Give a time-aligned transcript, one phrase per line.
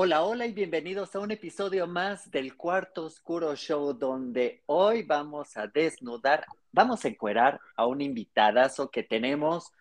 [0.00, 5.56] Hola, hola y bienvenidos a un episodio más del Cuarto Oscuro Show, donde hoy vamos
[5.56, 9.72] a desnudar, vamos a encuerar a un invitadazo que tenemos,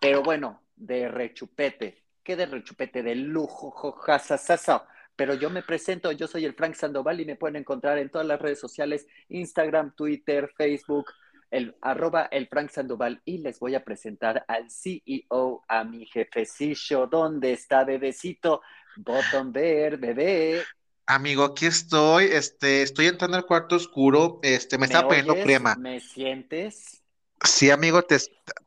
[0.00, 2.02] pero bueno, de rechupete.
[2.22, 3.02] ¿Qué de rechupete?
[3.02, 4.86] De lujo, jojasasasa.
[5.14, 8.26] Pero yo me presento, yo soy el Frank Sandoval y me pueden encontrar en todas
[8.26, 11.12] las redes sociales, Instagram, Twitter, Facebook,
[11.50, 17.06] el arroba el Frank Sandoval y les voy a presentar al CEO, a mi jefecillo.
[17.06, 18.62] ¿Dónde está, bebecito?
[18.98, 20.64] Bottom Bear, bebé.
[21.06, 25.74] Amigo, aquí estoy, este, estoy entrando al cuarto oscuro, este, me, está poniendo crema.
[25.76, 27.02] ¿Me sientes?
[27.42, 28.18] Sí, amigo, te,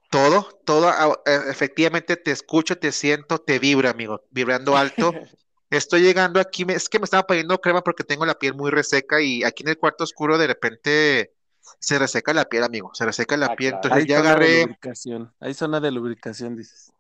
[0.09, 5.13] todo, todo, ah, e, efectivamente te escucho, te siento, te vibra, amigo, vibrando alto.
[5.70, 9.22] Estoy llegando aquí, es que me estaba poniendo crema porque tengo la piel muy reseca
[9.22, 11.34] y aquí en el cuarto oscuro de repente
[11.80, 13.75] se reseca la piel, amigo, se reseca la ah, piel.
[13.75, 14.63] Entonces ya agarré.
[14.63, 15.34] lubricación.
[15.39, 16.91] Hay zona de lubricación, dices.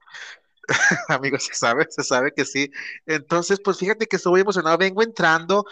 [1.09, 2.71] amigo, se sabe, se sabe que sí.
[3.05, 4.77] Entonces, pues fíjate que estoy muy emocionado.
[4.77, 5.65] Vengo entrando,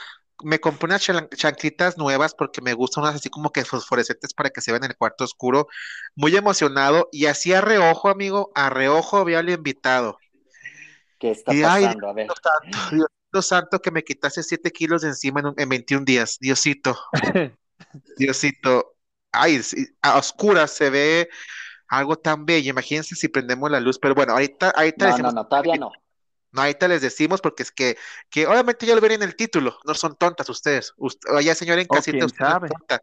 [0.43, 1.01] me compré unas
[1.35, 4.91] chanclitas nuevas porque me gustan unas así como que fosforescentes para que se vean en
[4.91, 5.67] el cuarto oscuro.
[6.15, 10.17] Muy emocionado y así a reojo, amigo, a reojo había el invitado.
[11.19, 12.07] ¿Qué está pasando?
[12.09, 12.27] a ver.
[12.91, 16.37] Diosito santo, que me quitase 7 kilos de encima en, en 21 días.
[16.39, 16.97] Diosito.
[18.17, 18.95] Diosito.
[19.31, 19.61] Ay,
[20.01, 21.29] a oscuras se ve
[21.89, 22.69] algo tan bello.
[22.69, 25.91] Imagínense si prendemos la luz, pero bueno, ahorita, ahorita no, no, no, todavía no.
[26.51, 27.95] No, ahorita les decimos porque es que,
[28.29, 30.93] que obviamente ya lo ven en el título, no son tontas ustedes.
[30.97, 33.01] Usted, oye, señora en casita, usted no es tonta.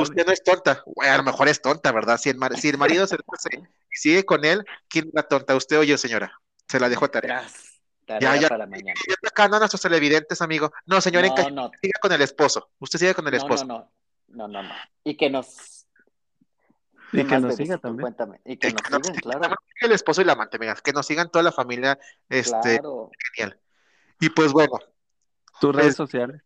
[0.00, 0.82] Usted no es tonta.
[1.02, 2.18] a lo mejor es tonta, ¿verdad?
[2.18, 3.16] Si el, si el marido se,
[3.92, 5.54] sigue con él, ¿quién es la tonta?
[5.54, 6.32] ¿Usted o yo, señora?
[6.66, 7.46] Se la dejo tarea.
[8.20, 8.48] ya, ya.
[8.48, 9.00] Para mañana.
[9.08, 10.72] Ya acá no nuestros televidentes, amigo.
[10.86, 12.70] No, señora en casita, siga con el esposo.
[12.80, 13.64] Usted sigue con el esposo.
[13.66, 13.88] No,
[14.26, 14.74] no, no, no, no.
[15.04, 15.79] Y que nos
[17.12, 18.02] y que nos siga también.
[18.02, 18.40] Cuéntame.
[18.44, 19.56] Y que, nos, sigan, claro.
[19.80, 21.98] El esposo y la amante, mira, que nos sigan toda la familia.
[22.28, 22.80] Este,
[23.34, 23.58] genial.
[24.20, 24.78] Y pues bueno.
[25.60, 26.42] Tus redes sociales.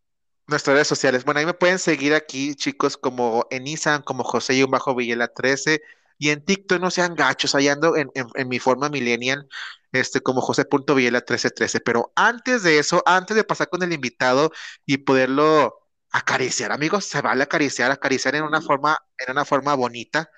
[0.47, 1.25] Nuestras redes sociales.
[1.25, 4.95] Bueno, ahí me pueden seguir aquí, chicos, como en Isan, como José y un bajo
[4.95, 5.83] Villela 13.
[6.19, 9.49] Y en TikTok no sean gachos, ahí ando en, en, mi forma millennial,
[9.93, 11.81] este, como José.villela 1313.
[11.81, 14.53] Pero antes de eso, antes de pasar con el invitado
[14.87, 15.75] y poderlo
[16.11, 20.31] acariciar, amigos, se vale acariciar, acariciar en una forma, en una forma bonita.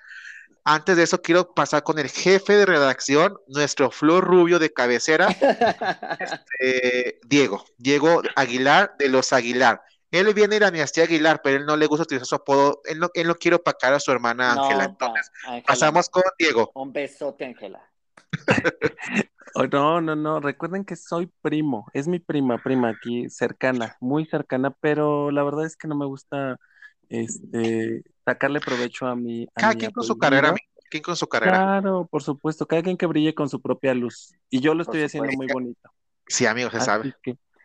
[0.69, 5.27] Antes de eso, quiero pasar con el jefe de redacción, nuestro flor rubio de cabecera,
[6.19, 9.81] este, Diego, Diego Aguilar de los Aguilar.
[10.11, 12.99] Él viene de la dinastía Aguilar, pero él no le gusta utilizar su apodo, él
[12.99, 14.83] no, él no quiere opacar a su hermana Ángela.
[14.83, 15.31] Entonces,
[15.65, 16.69] pasamos con Diego.
[16.75, 17.81] Un besote, Ángela.
[19.55, 24.25] Oh, no, no, no, recuerden que soy primo, es mi prima, prima aquí, cercana, muy
[24.25, 26.59] cercana, pero la verdad es que no me gusta
[27.07, 29.47] este sacarle provecho a mi.
[29.55, 30.57] cada quien con su carrera, cada
[30.89, 31.53] quien con su carrera.
[31.53, 34.33] Claro, por supuesto, cada quien que brille con su propia luz.
[34.49, 35.89] Y yo lo estoy haciendo muy bonito.
[36.27, 37.13] Sí, amigo, se sabe.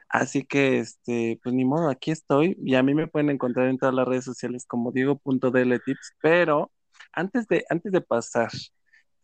[0.09, 2.57] así que, este, pues ni modo, aquí estoy.
[2.63, 6.71] Y a mí me pueden encontrar en todas las redes sociales como Diego.dltips, pero
[7.13, 8.51] antes de, antes de pasar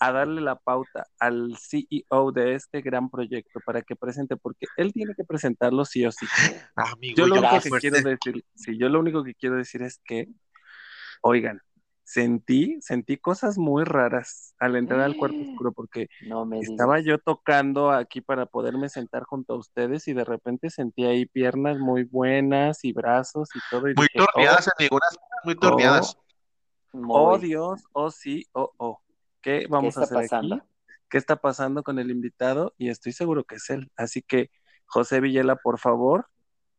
[0.00, 4.92] a darle la pauta al CEO de este gran proyecto para que presente, porque él
[4.92, 6.26] tiene que presentarlo sí o sí.
[7.16, 10.28] yo lo único que quiero decir, sí, yo lo único que quiero decir es que,
[11.22, 11.60] oigan,
[12.08, 16.08] sentí, sentí cosas muy raras al entrar al cuarto oscuro, porque
[16.62, 21.26] estaba yo tocando aquí para poderme sentar junto a ustedes y de repente sentí ahí
[21.26, 23.82] piernas muy buenas y brazos y todo.
[23.82, 24.98] muy torneadas, oh,
[25.44, 26.16] muy torneadas.
[26.92, 29.02] Oh, oh Dios, oh sí, oh, oh.
[29.42, 30.50] ¿Qué vamos a hacer aquí?
[31.10, 32.74] ¿Qué está pasando con el invitado?
[32.78, 33.90] Y estoy seguro que es él.
[33.96, 34.50] Así que,
[34.86, 36.26] José Villela, por favor,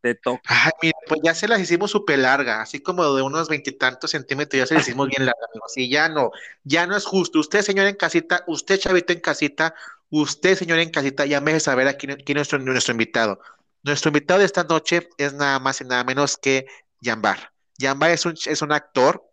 [0.01, 0.41] te toca.
[0.45, 4.59] Ay, mira, pues ya se las hicimos súper larga, así como de unos veintitantos centímetros,
[4.59, 5.77] ya se las hicimos bien larga, amigos.
[5.77, 6.31] Y ya no,
[6.63, 7.39] ya no es justo.
[7.39, 9.75] Usted, señor en casita, usted, chavito en casita,
[10.09, 13.39] usted, señor en casita, ya me deje saber aquí quién es nuestro, nuestro invitado.
[13.83, 16.67] Nuestro invitado de esta noche es nada más y nada menos que
[17.01, 17.51] Yambar.
[17.77, 19.23] Yambar es un, es un actor,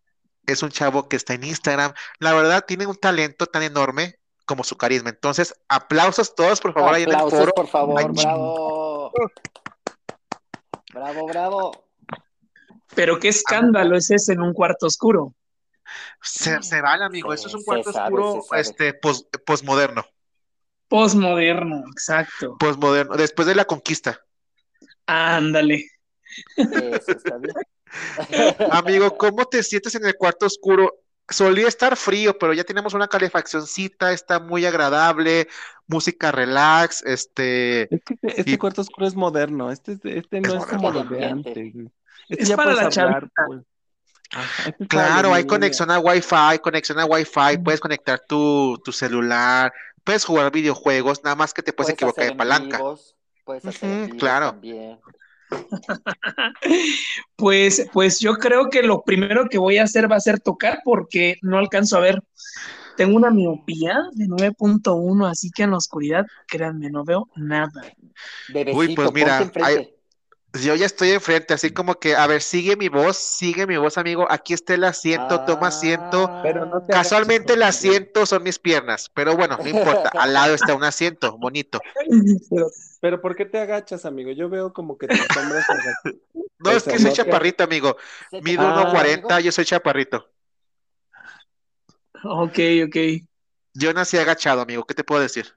[0.47, 1.93] es un chavo que está en Instagram.
[2.21, 5.11] La verdad, tiene un talento tan enorme como su carisma.
[5.11, 7.53] Entonces, aplausos todos, por favor, ahí en el foro.
[7.53, 9.13] por favor, bravo.
[10.97, 11.89] Bravo, bravo.
[12.95, 15.35] Pero qué escándalo es ese en un cuarto oscuro.
[16.23, 17.35] Se, se vale, amigo.
[17.35, 18.99] Eso es un cuarto oscuro este,
[19.45, 20.07] posmoderno.
[20.89, 22.57] Posmoderno, exacto.
[22.59, 24.19] Posmoderno, después de la conquista.
[25.05, 25.85] Ándale.
[26.57, 27.55] Eso está bien.
[28.71, 31.03] Amigo, ¿cómo te sientes en el cuarto oscuro?
[31.29, 35.49] Solía estar frío, pero ya tenemos una calefaccióncita, está muy agradable,
[35.89, 37.89] música relax, este...
[38.23, 41.75] este cuarto oscuro es moderno, este, este no es, como lo de antes.
[42.29, 43.63] Este es para la pues.
[44.67, 49.73] este claro, hay conexión a Wi-Fi, conexión a Wi-Fi, puedes conectar tu, tu celular,
[50.05, 52.81] puedes jugar videojuegos, nada más que te puedes, equivocar de palanca.
[53.45, 54.51] Puedes hacer en vivo claro.
[54.51, 54.99] también.
[57.37, 60.81] Pues, pues yo creo que lo primero que voy a hacer va a ser tocar
[60.85, 62.23] porque no alcanzo a ver.
[62.97, 67.83] Tengo una miopía de 9.1, así que en la oscuridad, créanme, no veo nada.
[68.49, 69.96] Bebecito, Uy, pues mira, ponte enfrente.
[70.63, 73.99] Yo ya estoy enfrente, así como que, a ver, sigue mi voz, sigue mi voz,
[73.99, 74.27] amigo.
[74.31, 76.31] Aquí está el asiento, toma asiento.
[76.43, 80.11] Pero no te Casualmente el asiento son mis piernas, pero bueno, no importa.
[80.19, 81.81] Al lado está un asiento, bonito.
[82.51, 82.67] Pero,
[83.01, 84.31] pero ¿por qué te agachas, amigo?
[84.33, 85.15] Yo veo como que te.
[86.59, 87.97] No, es que soy no te- chaparrito, amigo.
[88.31, 89.47] ¿se te Mido Ah, pasa, 1.40, amigo?
[89.47, 90.31] yo soy chaparrito.
[92.25, 92.97] Ok, ok.
[93.75, 94.85] Yo nací agachado, amigo.
[94.85, 95.55] ¿Qué te puedo decir?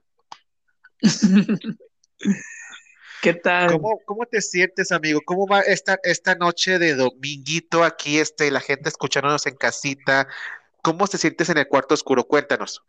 [3.22, 3.72] ¿Qué tal?
[3.72, 5.20] ¿Cómo, cómo te sientes, amigo?
[5.24, 10.26] ¿Cómo va esta, esta noche de dominguito aquí, este, la gente escuchándonos en casita?
[10.82, 12.24] ¿Cómo te sientes en el cuarto oscuro?
[12.24, 12.82] Cuéntanos.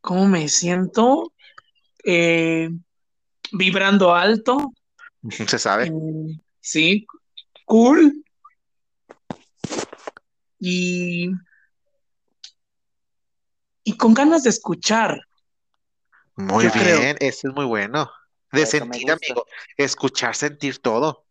[0.00, 1.32] ¿Cómo me siento?
[2.04, 2.68] Eh,
[3.52, 4.72] vibrando alto.
[5.46, 5.86] Se sabe.
[5.86, 7.06] eh, sí,
[7.64, 8.24] cool.
[10.58, 11.30] Y,
[13.84, 15.20] y con ganas de escuchar.
[16.36, 16.98] Muy creo.
[16.98, 18.10] bien, eso es muy bueno.
[18.54, 19.46] De sentir, amigo.
[19.76, 21.24] Escuchar, sentir todo.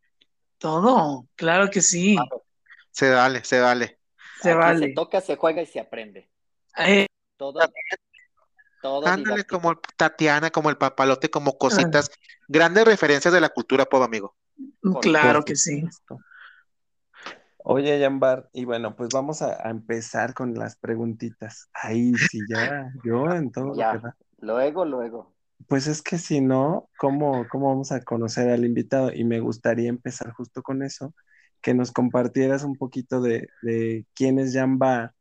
[0.58, 2.16] Todo, claro que sí,
[2.92, 4.00] Se vale, se vale.
[4.42, 4.88] se Aquí vale.
[4.88, 6.30] Se toca, se juega y se aprende.
[6.78, 7.06] Eh,
[7.38, 7.60] Todo,
[8.82, 9.60] todo Ándale, didáctico.
[9.60, 12.12] como Tatiana, como el papalote, como cositas.
[12.48, 14.36] Grandes referencias de la cultura pop, amigo.
[15.02, 15.84] claro Por que sí.
[17.66, 21.70] Oye, Yambar, y bueno, pues vamos a, a empezar con las preguntitas.
[21.74, 23.92] Ahí sí, ya, yo en todo lo Ya.
[23.94, 24.16] que da.
[24.40, 25.33] Luego, luego.
[25.68, 29.14] Pues es que si no, ¿cómo, cómo vamos a conocer al invitado?
[29.14, 31.14] Y me gustaría empezar justo con eso,
[31.62, 33.48] que nos compartieras un poquito de,
[34.14, 35.14] quién es Yambar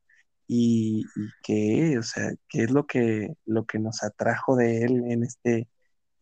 [0.46, 5.04] y, y qué, o sea, qué es lo que, lo que nos atrajo de él
[5.06, 5.68] en este,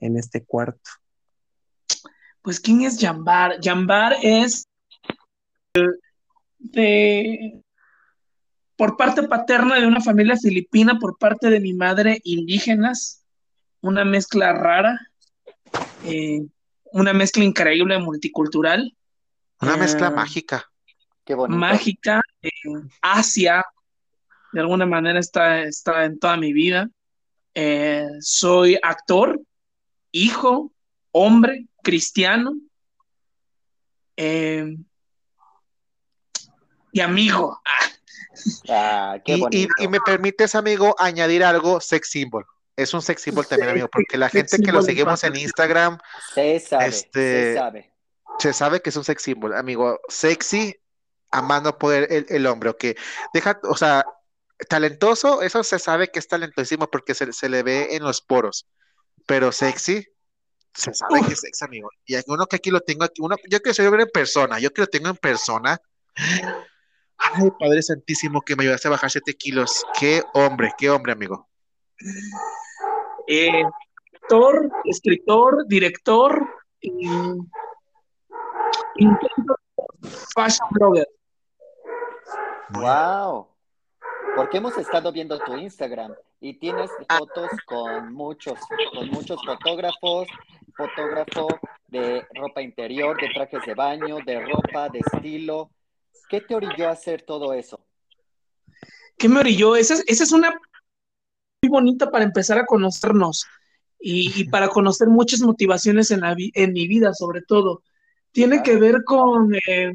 [0.00, 0.90] en este cuarto.
[2.42, 3.60] Pues, ¿quién es Yambar?
[3.60, 4.64] Yambar es
[6.58, 7.62] de,
[8.76, 13.19] por parte paterna de una familia filipina, por parte de mi madre indígenas,
[13.82, 14.98] una mezcla rara,
[16.04, 16.42] eh,
[16.92, 18.94] una mezcla increíble, multicultural,
[19.62, 20.10] Una mezcla Ah.
[20.10, 20.64] mágica.
[21.24, 21.58] Qué bonito.
[21.58, 23.62] mágica, en Asia,
[24.52, 26.88] de alguna manera está, está en toda mi vida.
[27.54, 29.38] Eh, soy actor,
[30.12, 30.72] hijo,
[31.12, 32.54] hombre, cristiano
[34.16, 34.76] eh,
[36.92, 37.60] y amigo.
[38.68, 42.46] Ah, qué Y, y- y me permites, amigo, añadir algo, sex symbol.
[42.82, 45.36] Es un sex symbol también, amigo, porque la gente que lo seguimos en.
[45.36, 45.98] Instagram
[46.34, 47.94] Se sabe, Este- se sabe.
[48.38, 50.00] se sabe que es un sex symbol, amigo.
[50.08, 50.76] Sexy,
[51.30, 52.84] a mano poder el, el hombre, ok.
[53.34, 54.04] Deja, o sea,
[54.68, 58.66] talentoso, eso se sabe que es talentosísimo porque se, se le ve en los poros.
[59.26, 60.06] Pero sexy,
[60.74, 61.90] se sabe que es sexy, amigo.
[62.04, 64.58] Y hay uno que aquí lo tengo aquí, uno, yo que soy hombre en persona,
[64.58, 65.80] yo que lo tengo en persona.
[67.22, 69.84] Ay, Padre Santísimo, que me ayudaste a bajar 7 kilos.
[69.98, 71.48] Qué hombre, qué hombre, amigo.
[73.32, 73.62] Eh,
[74.12, 76.44] actor, escritor, director
[76.80, 77.06] y
[78.96, 79.54] intento
[80.34, 81.06] fashion blogger.
[82.70, 83.46] Wow.
[84.34, 88.58] Porque hemos estado viendo tu Instagram y tienes fotos con muchos,
[88.92, 90.26] con muchos fotógrafos,
[90.76, 91.46] fotógrafo
[91.86, 95.70] de ropa interior, de trajes de baño, de ropa, de estilo.
[96.28, 97.78] ¿Qué te orilló a hacer todo eso?
[99.16, 99.76] ¿Qué me orilló?
[99.76, 100.52] Esa es, esa es una
[101.62, 103.44] muy bonita para empezar a conocernos
[103.98, 107.82] y, y para conocer muchas motivaciones en, la vi- en mi vida, sobre todo.
[108.32, 109.92] Tiene que ver con, eh,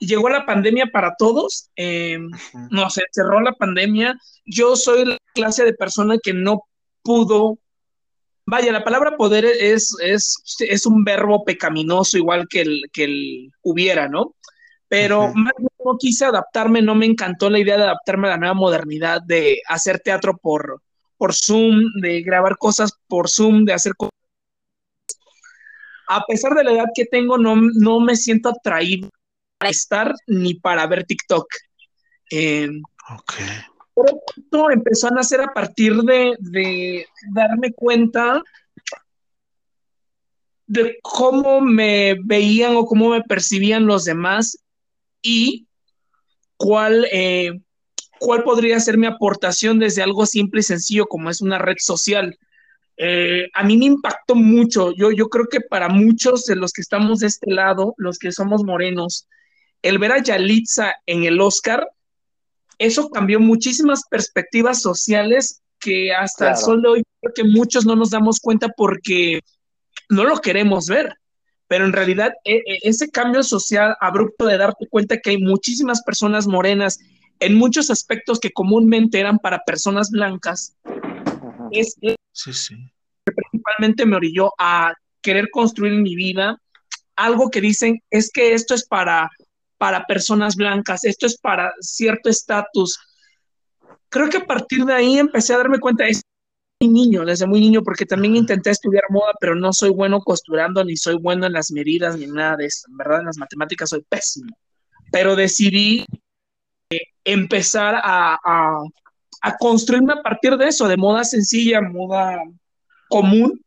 [0.00, 2.18] llegó la pandemia para todos, eh,
[2.70, 4.18] no se cerró la pandemia.
[4.44, 6.62] Yo soy la clase de persona que no
[7.02, 7.58] pudo.
[8.46, 13.52] Vaya, la palabra poder es, es, es un verbo pecaminoso, igual que el, que el
[13.62, 14.34] hubiera, ¿no?
[14.88, 15.52] Pero más
[15.84, 19.60] no quise adaptarme, no me encantó la idea de adaptarme a la nueva modernidad, de
[19.68, 20.80] hacer teatro por,
[21.16, 24.12] por Zoom, de grabar cosas por Zoom, de hacer cosas.
[26.08, 29.10] A pesar de la edad que tengo, no, no me siento atraído
[29.58, 31.46] para estar ni para ver TikTok.
[32.30, 32.68] Eh,
[33.08, 33.34] Ok.
[33.94, 38.42] pero esto empezó a nacer a partir de, de darme cuenta
[40.66, 44.58] de cómo me veían o cómo me percibían los demás
[45.22, 45.66] y
[46.56, 47.60] cuál, eh,
[48.18, 52.38] cuál podría ser mi aportación desde algo simple y sencillo como es una red social.
[52.96, 54.92] Eh, a mí me impactó mucho.
[54.96, 58.32] Yo, yo creo que para muchos de los que estamos de este lado, los que
[58.32, 59.26] somos morenos,
[59.82, 61.86] el ver a Yalitza en el Oscar
[62.78, 66.66] eso cambió muchísimas perspectivas sociales que hasta el Claro.
[66.66, 69.40] sol de hoy creo que muchos no nos damos cuenta porque
[70.08, 71.14] no lo queremos ver,
[71.68, 76.02] pero en realidad e, e, ese cambio social abrupto de darte cuenta que hay muchísimas
[76.02, 76.98] personas morenas
[77.40, 80.76] en muchos aspectos que comúnmente eran para personas blancas,
[81.70, 81.96] es,
[82.32, 82.76] Sí, sí.
[83.24, 86.60] principalmente me orilló a querer construir en mi vida
[87.16, 89.30] algo que dicen es que esto es para,
[89.78, 92.98] para personas blancas, esto es para cierto estatus.
[94.08, 96.22] Creo que a partir de ahí empecé a darme cuenta, es
[96.80, 100.84] muy niño, desde muy niño, porque también intenté estudiar moda, pero no soy bueno costurando,
[100.84, 102.86] ni soy bueno en las medidas, ni nada de eso.
[102.88, 104.56] En verdad, en las matemáticas soy pésimo.
[105.10, 106.04] Pero decidí
[107.24, 108.38] empezar a,
[109.58, 112.42] construirme a partir de eso, de moda sencilla, moda
[113.08, 113.60] común,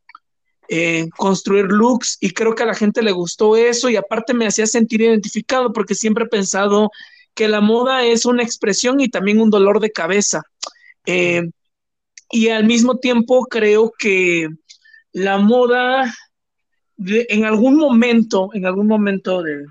[0.67, 4.45] eh, construir looks y creo que a la gente le gustó eso y aparte me
[4.45, 6.91] hacía sentir identificado porque siempre he pensado
[7.33, 10.43] que la moda es una expresión y también un dolor de cabeza.
[11.05, 11.49] Eh,
[12.31, 14.49] y al mismo tiempo creo que
[15.13, 16.13] la moda
[16.97, 19.65] en algún momento, en algún momento de,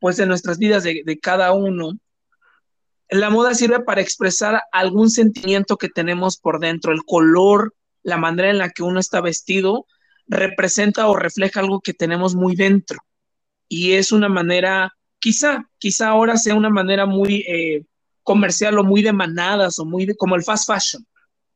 [0.00, 1.92] pues de nuestras vidas de, de cada uno,
[3.12, 8.50] la moda sirve para expresar algún sentimiento que tenemos por dentro, el color, la manera
[8.50, 9.86] en la que uno está vestido,
[10.26, 12.98] representa o refleja algo que tenemos muy dentro.
[13.68, 17.84] Y es una manera, quizá, quizá ahora sea una manera muy eh,
[18.22, 21.06] comercial o muy de manadas o muy de, como el fast fashion,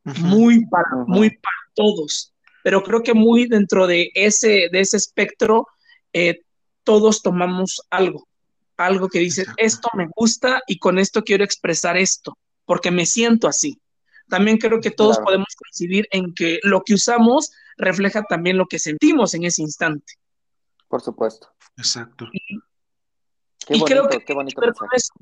[0.05, 0.19] uh -huh.
[0.21, 1.07] muy, para, uh -huh.
[1.07, 2.33] muy para todos.
[2.63, 5.67] Pero creo que muy dentro de ese, de ese espectro,
[6.13, 6.41] eh,
[6.85, 8.29] todos tomamos algo,
[8.77, 13.49] algo que dice, esto me gusta y con esto quiero expresar esto, porque me siento
[13.49, 13.81] así.
[14.29, 15.25] También creo que todos claro.
[15.27, 20.15] podemos coincidir en que lo que usamos refleja también lo que sentimos en ese instante.
[20.89, 21.49] Por supuesto.
[21.77, 22.27] Exacto.
[22.33, 22.41] Y,
[23.67, 25.13] qué bonito, y creo que qué bonito tiene, que ver eso.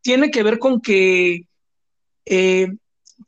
[0.00, 1.46] tiene que ver con que
[2.26, 2.68] eh,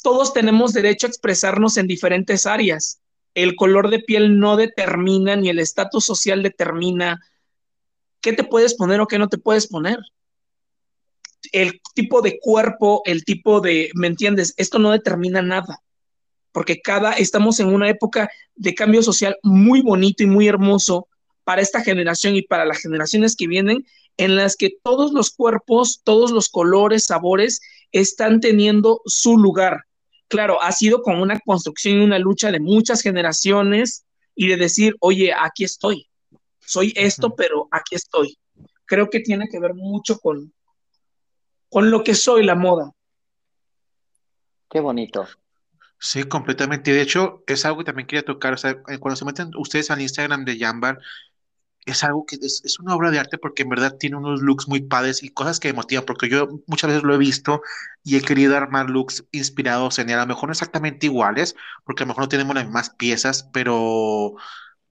[0.03, 3.01] todos tenemos derecho a expresarnos en diferentes áreas.
[3.35, 7.21] El color de piel no determina, ni el estatus social determina
[8.23, 9.99] qué te puedes poner o qué no te puedes poner.
[11.53, 14.55] El tipo de cuerpo, el tipo de, ¿me entiendes?
[14.57, 15.83] Esto no determina nada
[16.53, 21.09] porque cada, estamos en una época de cambio social muy bonito y muy hermoso
[21.45, 23.85] para esta generación y para las generaciones que vienen,
[24.19, 27.61] en las que todos los cuerpos, todos los colores, sabores
[27.91, 29.85] están teniendo su lugar.
[30.29, 34.95] Claro, ha sido como una construcción y una lucha de muchas generaciones y de decir,
[35.01, 36.07] oye, aquí estoy,
[36.73, 37.35] soy esto, uh -huh.
[37.37, 38.39] pero aquí estoy.
[38.87, 40.53] Creo que tiene que ver mucho con,
[41.69, 42.91] con lo que soy la moda.
[44.71, 45.27] Qué bonito.
[45.99, 46.93] Sí, completamente.
[46.93, 48.55] De hecho, es algo que también quería tocar.
[48.55, 50.99] O sea, cuando se meten ustedes al Instagram de Jambar,
[51.87, 54.69] es algo que es, es, una obra de arte porque en verdad tiene unos looks
[54.69, 57.63] muy padres y cosas que me motivan, porque yo muchas veces lo he visto
[58.05, 60.19] y he querido armar looks inspirados en él.
[60.19, 63.49] A lo mejor no exactamente iguales, porque a lo mejor no tenemos las mismas piezas,
[63.53, 64.35] pero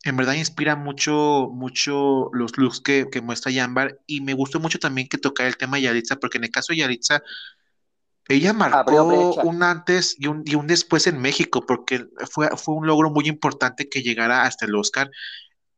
[0.04, 4.80] en verdad inspira mucho, mucho los looks que, que muestra Jambar y me gustó mucho
[4.80, 7.22] también que tocar el tema de Yaritza, porque en el caso de Yaritza,
[8.28, 9.04] ella marcó
[9.44, 13.28] un antes y un, y un después en México, porque fue, fue un logro muy
[13.28, 15.12] importante que llegara hasta el Oscar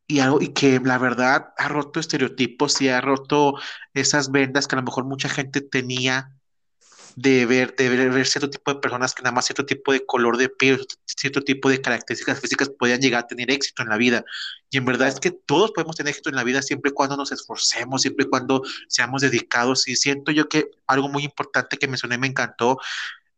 [0.06, 3.54] y, algo, y que la verdad ha roto estereotipos y ha roto
[3.92, 6.33] esas vendas que a lo mejor mucha gente tenía
[7.16, 10.36] de ver, de ver, cierto tipo de personas que nada más cierto tipo de color
[10.36, 14.24] de piel, cierto tipo de características físicas podían llegar a tener éxito en la vida.
[14.70, 17.16] Y en verdad es que todos podemos tener éxito en la vida siempre y cuando
[17.16, 19.86] nos esforcemos, siempre y cuando seamos dedicados.
[19.86, 22.78] Y siento yo que algo muy importante que mencioné me encantó.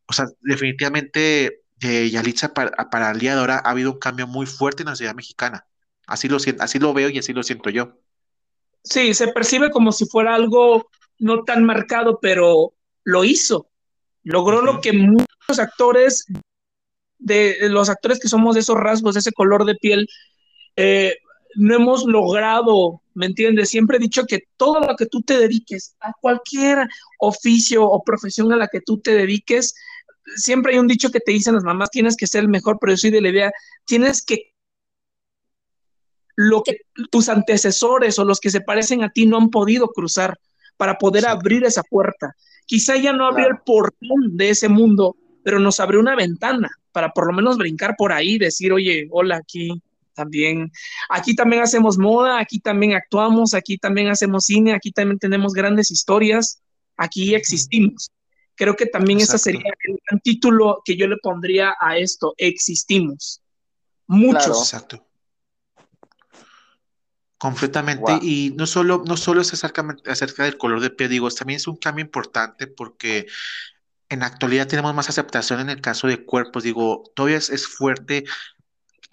[0.06, 4.26] O sea, definitivamente de Yalitza para, para el día de ahora ha habido un cambio
[4.26, 5.66] muy fuerte en la sociedad mexicana.
[6.06, 7.98] Así lo, así lo veo y así lo siento yo.
[8.82, 12.75] Sí, se percibe como si fuera algo no tan marcado, pero
[13.06, 13.68] lo hizo.
[14.24, 16.26] Logró lo que muchos actores,
[17.18, 20.08] de, de, los actores que somos de esos rasgos, de ese color de piel,
[20.74, 21.16] eh,
[21.54, 23.70] no hemos logrado, ¿me entiendes?
[23.70, 26.88] Siempre he dicho que todo lo que tú te dediques, a cualquier
[27.20, 29.74] oficio o profesión a la que tú te dediques,
[30.34, 32.92] siempre hay un dicho que te dicen las mamás, tienes que ser el mejor, pero
[32.92, 33.52] yo soy de la idea,
[33.84, 34.52] tienes que
[36.34, 40.38] lo que tus antecesores o los que se parecen a ti no han podido cruzar
[40.76, 41.28] para poder sí.
[41.30, 42.34] abrir esa puerta.
[42.66, 43.58] Quizá ya no abrió claro.
[43.58, 47.94] el portón de ese mundo, pero nos abrió una ventana para por lo menos brincar
[47.96, 49.82] por ahí, decir, oye, hola, aquí
[50.14, 50.72] también,
[51.10, 55.90] aquí también hacemos moda, aquí también actuamos, aquí también hacemos cine, aquí también tenemos grandes
[55.90, 56.60] historias,
[56.96, 58.10] aquí existimos.
[58.54, 63.42] Creo que también ese sería el gran título que yo le pondría a esto, existimos.
[64.06, 64.44] Muchos.
[64.44, 64.58] Claro.
[64.58, 65.06] Exacto.
[67.38, 68.20] Completamente, wow.
[68.22, 71.66] y no solo, no solo es acerca, acerca del color de piel, digo, también es
[71.66, 73.26] un cambio importante porque
[74.08, 77.66] en la actualidad tenemos más aceptación en el caso de cuerpos, digo, todavía es, es
[77.66, 78.24] fuerte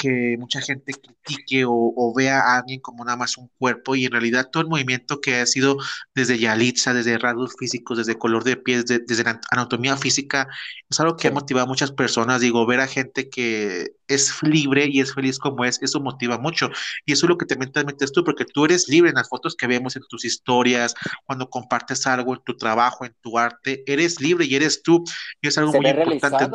[0.04, 4.12] que mucha gente critique o, vea a alguien como nada más un cuerpo y en
[4.12, 5.78] realidad todo el movimiento que ha sido
[6.14, 10.50] desde Yalitza, desde rasgos físicos, desde color de piel, desde, la anatomía física,
[10.90, 12.42] es algo que ha motivado a muchas personas.
[12.42, 16.70] Digo, ver a gente que es libre y es feliz como es, eso motiva mucho.
[17.06, 19.56] Y eso es lo que también metes tú, porque tú eres libre en las fotos
[19.56, 20.96] que vemos, en tus historias,
[21.26, 25.02] cuando compartes algo en tu trabajo, en tu arte, eres libre y eres tú.
[25.42, 26.52] Y es algo muy importante.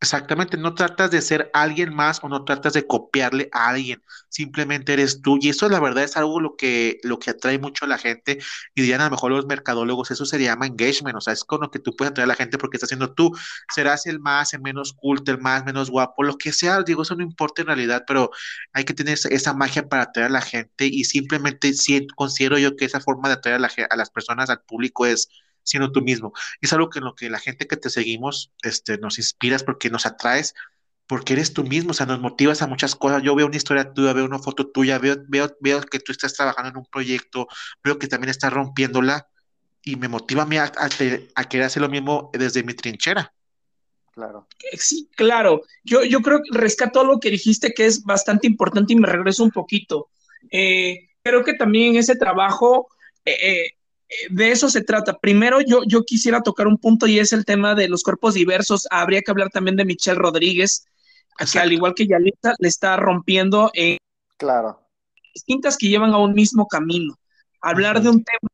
[0.00, 4.92] Exactamente, no tratas de ser alguien más o no tratas de copiarle a alguien, simplemente
[4.92, 7.88] eres tú y eso la verdad es algo lo que, lo que atrae mucho a
[7.88, 8.38] la gente
[8.76, 11.62] y dirían a lo mejor los mercadólogos, eso se llama engagement, o sea, es con
[11.62, 13.32] lo que tú puedes atraer a la gente porque estás haciendo tú,
[13.74, 17.16] serás el más, el menos culto, el más, menos guapo, lo que sea, digo, eso
[17.16, 18.30] no importa en realidad, pero
[18.72, 22.76] hay que tener esa, magia para atraer a la gente y simplemente si, considero yo
[22.76, 25.28] que esa forma de atraer a, la, a las personas, al público es
[25.68, 26.32] siendo tú mismo.
[26.60, 29.90] es algo que en lo que la gente que te seguimos este, nos inspiras porque
[29.90, 30.54] nos atraes,
[31.06, 33.22] porque eres tú mismo, o sea, nos motivas a muchas cosas.
[33.22, 36.34] Yo veo una historia tuya, veo una foto tuya, veo, veo, veo que tú estás
[36.34, 37.48] trabajando en un proyecto,
[37.82, 39.26] veo que también estás rompiéndola
[39.82, 40.70] y me motiva a mí a,
[41.48, 43.32] querer hacer lo mismo desde mi trinchera.
[44.12, 44.48] Claro.
[44.76, 45.62] Sí, claro.
[45.84, 49.44] Yo, yo creo que rescato algo que dijiste que es bastante importante y me regreso
[49.44, 50.10] un poquito.
[50.50, 52.88] Eh, creo que también ese trabajo
[53.24, 53.77] eh, eh,
[54.30, 55.18] de eso se trata.
[55.18, 58.86] Primero, yo, yo quisiera tocar un punto y es el tema de los cuerpos diversos.
[58.90, 60.86] Habría que hablar también de Michelle Rodríguez,
[61.52, 63.98] que al igual que Yalita, le está rompiendo en
[64.36, 64.80] claro.
[65.34, 67.18] distintas que llevan a un mismo camino.
[67.60, 68.50] Hablar de un tema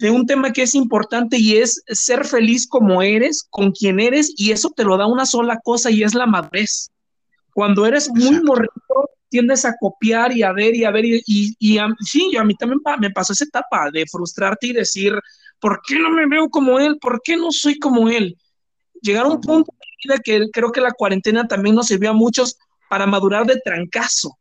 [0.00, 4.32] de un tema que es importante y es ser feliz como eres, con quien eres,
[4.34, 6.90] y eso te lo da una sola cosa y es la madurez.
[7.52, 11.22] Cuando eres muy morrito, tiendes a copiar y a ver y a ver y,
[11.58, 15.14] y, a, sí, a mí también me pasó esa etapa de frustrarte y decir,
[15.58, 16.98] ¿por qué no me veo como él?
[17.00, 18.36] ¿Por qué no soy como él?
[19.00, 22.14] Llegar a un punto de vida que creo que la cuarentena también nos sirvió a
[22.14, 22.58] muchos
[22.90, 24.36] para madurar de trancazo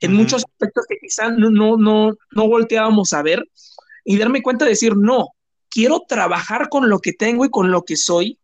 [0.00, 3.42] en muchos aspectos que quizás no, no, no, no volteábamos a ver
[4.04, 5.28] y darme cuenta de decir, no,
[5.68, 8.38] quiero trabajar con lo que tengo y con lo que soy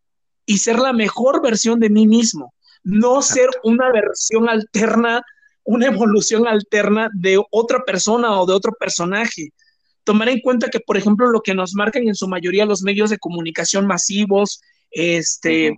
[0.46, 5.22] y ser la mejor versión de mí mismo, no ser una versión alterna
[5.64, 9.52] una evolución alterna de otra persona o de otro personaje.
[10.04, 13.10] Tomar en cuenta que, por ejemplo, lo que nos marcan en su mayoría los medios
[13.10, 15.76] de comunicación masivos, este,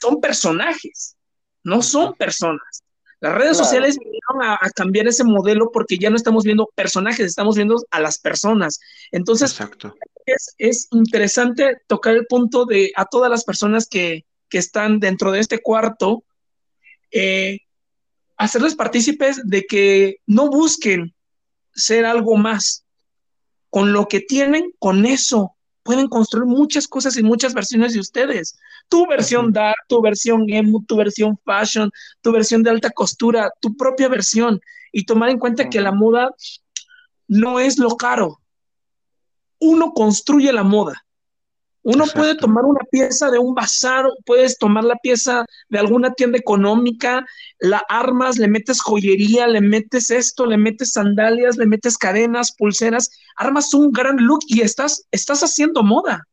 [0.00, 1.16] son personajes,
[1.62, 2.82] no son personas.
[3.20, 7.54] Las redes sociales vinieron a, cambiar ese modelo porque ya no estamos viendo personajes, estamos
[7.54, 8.80] viendo a las personas.
[9.12, 9.60] Entonces,
[10.24, 15.32] Es, es, interesante tocar el punto de a todas las personas que, que están dentro
[15.32, 16.24] de este cuarto,
[17.10, 17.58] eh,
[18.40, 21.14] hacerles partícipes de que no busquen
[21.74, 22.86] ser algo más.
[23.68, 28.58] Con lo que tienen, con eso pueden construir muchas cosas y muchas versiones de ustedes.
[28.88, 31.90] Tu versión dark, tu versión emo, tu versión fashion,
[32.22, 34.58] tu versión de alta costura, tu propia versión.
[34.90, 36.34] Y tomar en cuenta que la moda
[37.28, 38.40] no es lo caro.
[39.58, 41.04] Uno construye la moda.
[41.82, 46.36] Uno puede tomar una pieza de un bazar, puedes tomar la pieza de alguna tienda
[46.36, 47.24] económica,
[47.58, 53.10] la armas, le metes joyería, le metes esto, le metes sandalias, le metes cadenas, pulseras,
[53.36, 56.26] armas un gran look y estás, estás haciendo moda.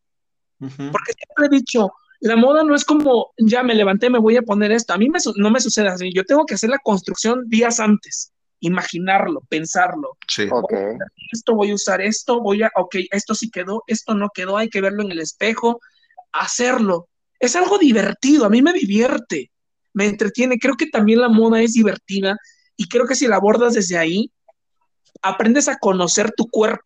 [0.60, 4.42] Porque siempre he dicho, la moda no es como, ya me levanté, me voy a
[4.42, 4.94] poner esto.
[4.94, 5.08] A mí
[5.38, 6.12] no me sucede así.
[6.14, 10.18] Yo tengo que hacer la construcción días antes imaginarlo, pensarlo.
[10.28, 10.48] Sí.
[11.32, 14.70] Esto voy a usar esto, voy a, ok, esto sí quedó, esto no quedó, hay
[14.70, 15.80] que verlo en el espejo,
[16.32, 17.10] hacerlo.
[17.40, 19.52] Es algo divertido, a mí me divierte,
[19.94, 20.58] me entretiene.
[20.58, 22.38] Creo que también la moda es divertida
[22.76, 24.32] y creo que si la abordas desde ahí,
[25.22, 26.86] aprendes a conocer tu cuerpo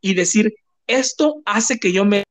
[0.00, 0.54] y decir,
[0.86, 2.22] esto hace que yo me...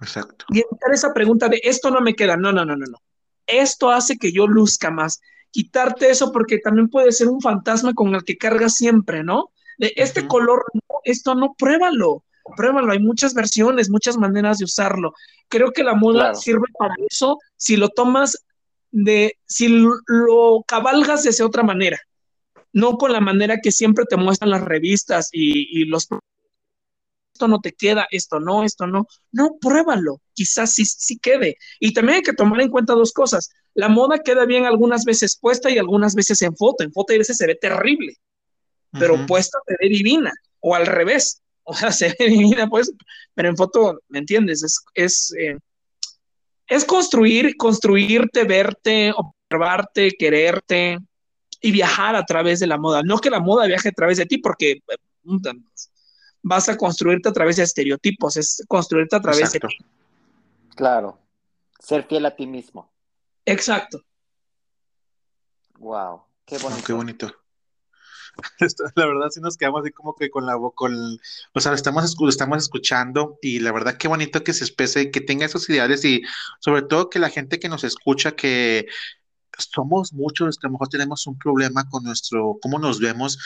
[0.00, 0.44] Exacto.
[0.50, 2.98] Y evitar esa pregunta de, esto no me queda, no, no, no, no, no.
[3.46, 5.20] Esto hace que yo luzca más
[5.54, 9.52] quitarte eso porque también puede ser un fantasma con el que cargas siempre, ¿no?
[9.78, 10.64] De este color,
[11.04, 12.24] esto no, pruébalo,
[12.56, 15.14] pruébalo, hay muchas versiones, muchas maneras de usarlo.
[15.48, 18.44] Creo que la moda sirve para eso si lo tomas
[18.90, 22.00] de, si lo cabalgas de esa otra manera,
[22.72, 26.08] no con la manera que siempre te muestran las revistas y, y los
[27.32, 29.06] esto no te queda, esto no, esto no.
[29.32, 31.58] No, pruébalo, quizás sí, sí quede.
[31.80, 33.50] Y también hay que tomar en cuenta dos cosas.
[33.74, 36.84] La moda queda bien algunas veces puesta y algunas veces en foto.
[36.84, 38.16] En foto a veces se ve terrible,
[38.92, 41.40] pero puesta se ve divina, o al revés.
[41.66, 42.92] O sea, se ve divina, pues,
[43.32, 44.62] pero en foto, ¿me entiendes?
[44.62, 45.56] Es, es, eh,
[46.66, 50.98] es construir, construirte, verte, observarte, quererte
[51.62, 53.02] y viajar a través de la moda.
[53.02, 54.82] No que la moda viaje a través de ti, porque
[56.42, 59.76] vas a construirte a través de estereotipos, es construirte a través de ti.
[60.76, 61.18] Claro,
[61.78, 62.90] ser fiel a ti mismo.
[63.46, 64.00] Exacto.
[65.78, 66.84] Wow, qué Oh, bonito.
[66.86, 67.32] qué bonito.
[68.96, 70.92] La verdad sí nos quedamos así como que con la voz, con,
[71.52, 74.64] o sea, lo estamos, escu- lo estamos escuchando y la verdad qué bonito que se
[74.64, 76.22] exprese, que tenga esos ideales y
[76.60, 78.86] sobre todo que la gente que nos escucha, que
[79.58, 83.38] somos muchos, que a lo mejor tenemos un problema con nuestro, cómo nos vemos,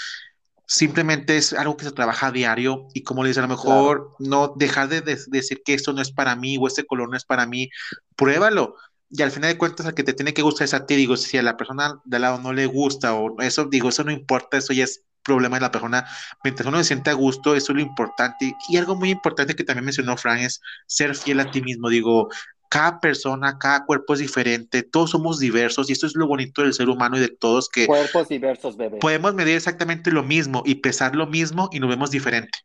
[0.66, 4.14] simplemente es algo que se trabaja a diario y como le dice, a lo mejor
[4.18, 7.16] no dejar de, de- decir que esto no es para mí o este color no
[7.16, 7.68] es para mí,
[8.16, 8.74] pruébalo.
[9.10, 10.96] Y al final de cuentas, al que te tiene que gustar es a ti.
[10.96, 14.04] Digo, si a la persona de al lado no le gusta o eso, digo, eso
[14.04, 16.06] no importa, eso ya es problema de la persona.
[16.44, 18.46] Mientras uno se siente a gusto, eso es lo importante.
[18.46, 21.88] Y, y algo muy importante que también mencionó Fran es ser fiel a ti mismo.
[21.88, 22.28] Digo,
[22.68, 26.74] cada persona, cada cuerpo es diferente, todos somos diversos y esto es lo bonito del
[26.74, 28.98] ser humano y de todos que Cuerpos diversos, bebé.
[28.98, 32.58] podemos medir exactamente lo mismo y pesar lo mismo y nos vemos diferente.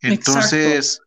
[0.00, 1.00] Entonces,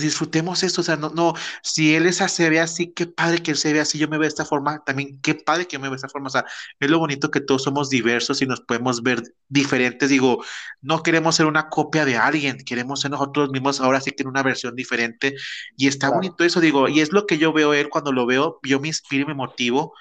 [0.00, 3.50] disfrutemos esto, o sea, no, no, si él es, se ve así, qué padre que
[3.52, 5.80] él se ve así, yo me veo de esta forma, también qué padre que yo
[5.80, 6.44] me veo de esta forma, o sea,
[6.80, 10.44] es lo bonito que todos somos diversos y nos podemos ver diferentes, digo,
[10.80, 14.28] no queremos ser una copia de alguien, queremos ser nosotros mismos ahora sí que en
[14.28, 15.34] una versión diferente
[15.76, 16.16] y está Claro.
[16.22, 18.88] bonito eso, digo, y es lo que yo veo él cuando lo veo, yo me
[18.88, 19.94] inspiro y me motivo,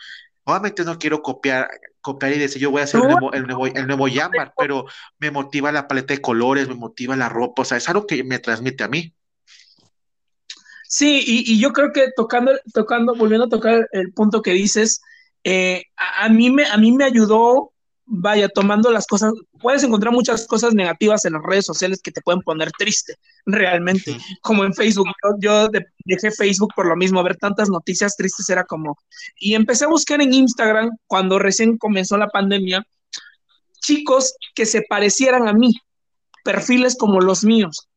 [0.44, 1.70] obviamente no quiero copiar,
[2.02, 4.86] copiar y decir yo voy a hacer el nuevo, el nuevo, el nuevo Yambar, pero
[5.20, 8.24] me motiva la paleta de colores, me motiva la ropa, o sea, es algo que
[8.24, 9.14] me transmite a mí.
[10.88, 15.02] Sí, y, y yo creo que tocando, tocando, volviendo a tocar el punto que dices,
[15.44, 17.72] eh, a, a mí me, a mí me ayudó,
[18.06, 22.22] vaya, tomando las cosas, puedes encontrar muchas cosas negativas en las redes sociales que te
[22.22, 23.16] pueden poner triste,
[23.48, 28.16] realmente, como en Facebook, yo, yo de- dejé Facebook por lo mismo, ver tantas noticias
[28.16, 28.98] tristes era como,
[29.40, 32.86] y empecé a buscar en Instagram cuando recién comenzó la pandemia,
[33.82, 35.74] chicos que se parecieran a mí,
[36.44, 37.88] perfiles como los míos,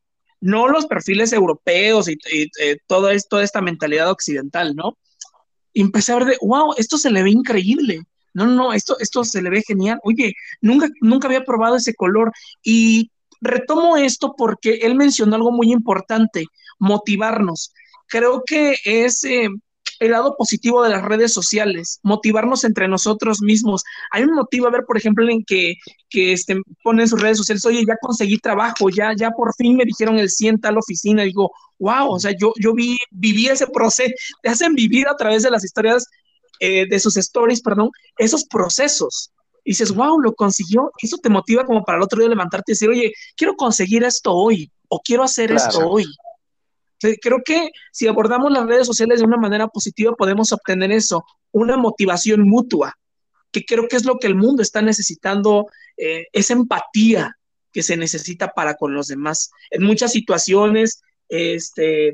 [0.40, 4.96] no los perfiles europeos y, eh, toda, es- toda esta mentalidad occidental, ¿no?
[5.72, 8.02] Y empecé a ver de, wow, esto se le ve increíble.
[8.34, 9.98] No, no, no, esto, esto se le ve genial.
[10.02, 12.32] Oye, nunca, nunca había probado ese color.
[12.62, 16.44] Y retomo esto porque él mencionó algo muy importante,
[16.78, 17.72] motivarnos.
[18.06, 19.48] Creo que es eh,
[20.00, 23.82] el lado positivo de las redes sociales, motivarnos entre nosotros mismos.
[24.12, 25.74] A mí me motiva ver, por ejemplo, en que,
[26.08, 29.76] que este, ponen en sus redes sociales, oye, ya conseguí trabajo, ya, ya por fin
[29.76, 31.22] me dijeron el 100 tal oficina.
[31.24, 35.16] Y digo, wow, o sea, yo, yo vi, viví ese proceso, te hacen vivir a
[35.16, 36.06] través de las historias,
[36.60, 39.30] eh, de sus stories, perdón, esos procesos.
[39.64, 40.90] Y dices, wow, lo consiguió.
[41.02, 44.32] Eso te motiva como para el otro día levantarte y decir, oye, quiero conseguir esto
[44.32, 45.68] hoy o quiero hacer Claro.
[45.70, 46.06] esto hoy.
[47.00, 51.76] Creo que si abordamos las redes sociales de una manera positiva, podemos obtener eso, una
[51.76, 52.94] motivación mutua,
[53.50, 57.36] que creo que es lo que el mundo está necesitando, eh, esa empatía
[57.72, 59.50] que se necesita para con los demás.
[59.70, 62.08] En muchas situaciones, este,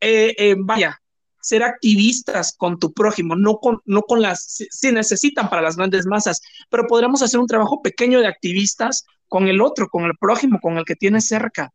[0.00, 1.00] eh, eh, vaya,
[1.40, 6.06] ser activistas con tu prójimo, no con, no con las, se necesitan para las grandes
[6.06, 10.58] masas, pero podremos hacer un trabajo pequeño de activistas con el otro, con el prójimo,
[10.60, 11.72] con el que tienes cerca.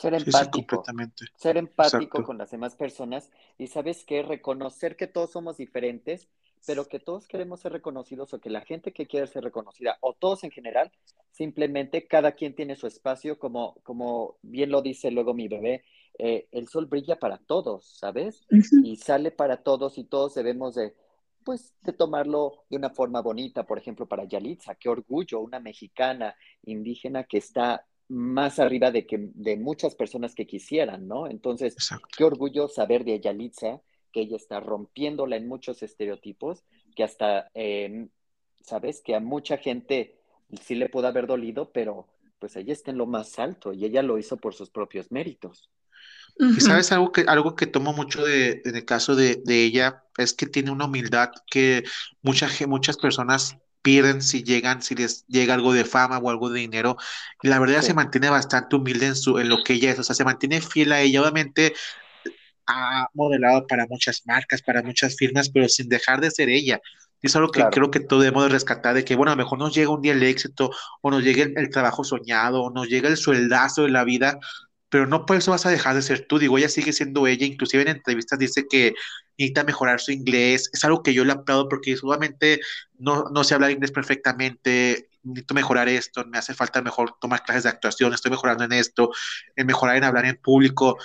[0.00, 0.76] Ser Sí, sí, empático.
[0.76, 1.26] completamente.
[1.36, 2.24] ser empático Exacto.
[2.24, 6.28] con las demás personas y sabes qué, reconocer que todos somos diferentes,
[6.66, 10.14] pero que todos queremos ser reconocidos o que la gente que quiere ser reconocida o
[10.14, 10.90] todos en general,
[11.30, 15.84] simplemente cada quien tiene su espacio, como, como bien lo dice luego mi bebé,
[16.18, 18.46] eh, el sol brilla para todos, ¿sabes?
[18.82, 20.94] Y sale para todos y todos debemos de,
[21.44, 26.36] pues, de tomarlo de una forma bonita, por ejemplo, para Yalitza, qué orgullo, una mexicana
[26.64, 31.28] indígena que está más arriba de, que, de muchas personas que quisieran, ¿no?
[31.28, 32.08] Entonces, Exacto.
[32.16, 33.80] qué orgullo saber de Yalitza
[34.12, 36.64] que ella está rompiéndola en muchos estereotipos,
[36.96, 38.08] que hasta, eh,
[38.62, 40.18] sabes, que a mucha gente
[40.60, 42.08] sí le pudo haber dolido, pero
[42.40, 45.70] pues ella está en lo más alto y ella lo hizo por sus propios méritos.
[46.38, 50.04] Y sabes algo que, algo que tomo mucho de, en el caso de, de ella
[50.16, 51.84] es que tiene una humildad que
[52.22, 56.60] mucha, muchas personas pierden si llegan, si les llega algo de fama o algo de
[56.60, 56.96] dinero.
[57.42, 57.86] Y la verdad Sí.
[57.86, 60.60] se mantiene bastante humilde en su, en lo que ella es, o sea, se mantiene
[60.60, 61.20] fiel a ella.
[61.22, 61.74] Obviamente
[62.66, 66.80] ha modelado para muchas marcas, para muchas firmas, pero sin dejar de ser ella.
[67.22, 67.70] Y es algo que Claro.
[67.70, 70.00] creo que todos debemos de rescatar, de que, bueno, a lo mejor nos llega un
[70.02, 70.70] día el éxito,
[71.02, 74.38] o nos llega el, el trabajo soñado, o nos llega el sueldazo de la vida,
[74.90, 76.38] pero no por eso vas a dejar de ser tú.
[76.38, 78.94] Digo, ella sigue siendo ella, inclusive en entrevistas dice que
[79.38, 80.68] necesita mejorar su inglés.
[80.72, 82.60] Es algo que yo le aplaudo porque solamente
[82.98, 87.64] no, no sé hablar inglés perfectamente, necesito mejorar esto, me hace falta mejor tomar clases
[87.64, 89.10] de actuación, estoy mejorando en esto,
[89.56, 90.98] en mejorar en hablar en público.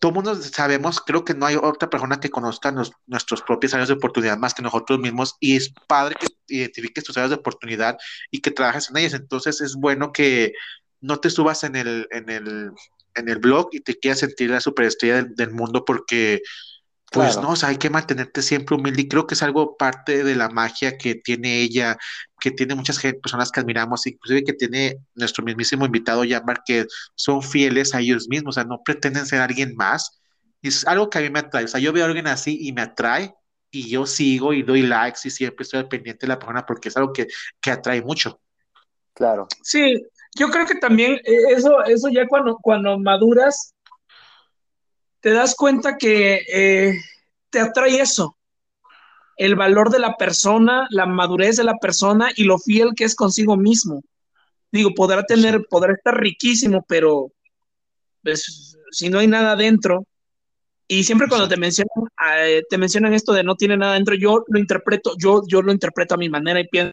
[0.00, 2.74] Todo mundo sabemos, creo que no hay otra persona que conozca
[3.06, 7.16] nuestros propios áreas de oportunidad más que nosotros mismos y es padre que identifiques tus
[7.16, 7.96] áreas de oportunidad
[8.32, 9.14] y que trabajes en ellas.
[9.14, 10.54] Entonces es bueno que
[11.00, 12.72] no te subas en el, en el,
[13.14, 16.42] en el blog y te quieras sentir la superestrella del, del mundo porque
[17.10, 17.40] pues Claro.
[17.40, 20.34] no, o sea, hay que mantenerte siempre humilde y creo que es algo parte de
[20.34, 21.98] la magia que tiene ella,
[22.40, 27.42] que tiene muchas personas que admiramos, inclusive que tiene nuestro mismísimo invitado Yamar, que son
[27.42, 30.20] fieles a ellos mismos, o sea, no pretenden ser alguien más.
[30.62, 32.58] Y es algo que a mí me atrae, o sea, yo veo a alguien así
[32.60, 33.34] y me atrae
[33.70, 36.88] y yo sigo y doy likes y siempre estoy al pendiente de la persona porque
[36.88, 37.26] es algo que,
[37.60, 38.40] que atrae mucho.
[39.14, 40.02] Claro, Sí,
[40.34, 43.74] yo creo que también eh, eso, eso ya cuando, cuando maduras,
[45.20, 46.94] te das cuenta que eh,
[47.50, 48.36] te atrae eso,
[49.36, 53.14] el valor de la persona, la madurez de la persona y lo fiel que es
[53.14, 54.02] consigo mismo.
[54.70, 57.30] Digo, podrá tener, podrá estar riquísimo, pero
[58.22, 60.06] pues, si no hay nada dentro,
[60.88, 64.44] y siempre cuando te mencionan, eh, te mencionan esto de no tiene nada dentro, yo
[64.48, 66.92] lo interpreto, yo, yo lo interpreto a mi manera y pienso,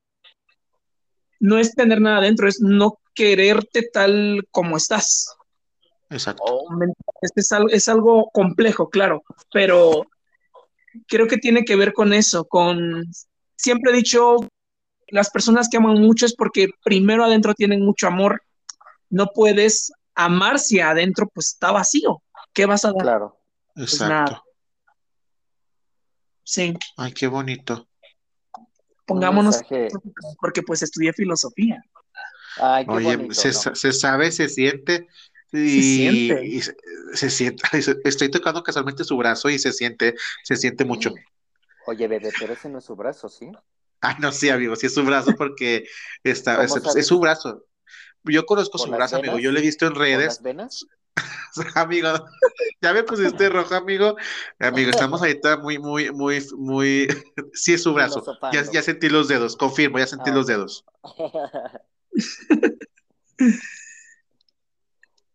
[1.40, 5.36] no es tener nada dentro, es no quererte tal como estás.
[6.10, 6.42] Exacto.
[6.42, 10.06] O men- este es, es algo complejo, claro, pero
[11.06, 13.04] creo que tiene que ver con eso, con,
[13.58, 14.38] siempre he dicho,
[15.10, 18.42] las personas que aman mucho es porque primero adentro tienen mucho amor,
[19.10, 22.22] no puedes amar si adentro pues está vacío,
[22.54, 23.02] ¿qué vas a dar?
[23.02, 23.36] claro.
[23.76, 24.14] Exacto.
[24.14, 24.44] nada.
[26.44, 27.86] Sí, Ay, qué bonito.
[29.06, 29.62] pongámonos,
[30.40, 31.84] porque pues estudié filosofía.
[32.60, 33.64] Ay, qué Oye, bonito, se, ¿no?
[33.64, 35.08] sa- se sabe, se siente
[35.52, 36.56] y, siente.
[36.58, 36.76] y se,
[37.14, 37.64] se siente.
[37.82, 41.14] Se- Estoy tocando casualmente su brazo y se siente, se siente mucho.
[41.86, 43.52] Oye, bebé, pero ese no es su brazo, ¿sí?
[44.02, 45.86] Ah, no, sí, amigo, sí es su brazo porque
[46.24, 47.66] está, ¿Cómo es, su brazo.
[48.26, 49.40] Yo conozco ¿Por su brazo, amigo.
[49.40, 50.42] Yo lo he visto en ¿Por las redes.
[50.42, 50.90] venas?
[51.76, 52.10] Amigo,
[52.82, 54.16] ya me pusiste rojo, amigo.
[54.60, 57.08] Amigo, estamos ahorita muy, muy, muy, muy.
[57.54, 58.32] Sí es su brazo.
[58.52, 60.86] Ya, sentí los dedos, confirmo, ya sentí Ah, los dedos.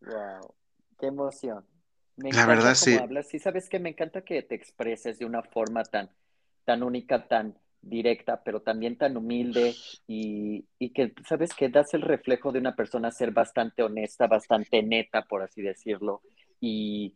[0.03, 0.55] Wow,
[0.99, 1.64] qué emoción.
[2.16, 2.97] Me La encanta verdad, sí.
[2.97, 3.29] hablas.
[3.29, 6.11] Sí, sabes que me encanta que te expreses de una forma tan,
[6.64, 9.75] tan única, tan directa, pero también tan humilde
[10.07, 14.83] y, y que, sabes que das el reflejo de una persona ser bastante honesta, bastante
[14.83, 16.23] neta, por así decirlo.
[16.61, 17.14] Y,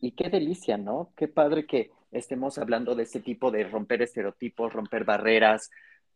[0.00, 1.12] y qué delicia, ¿no?
[1.16, 5.70] Qué padre que estemos hablando de este tipo de romper estereotipos, romper barreras,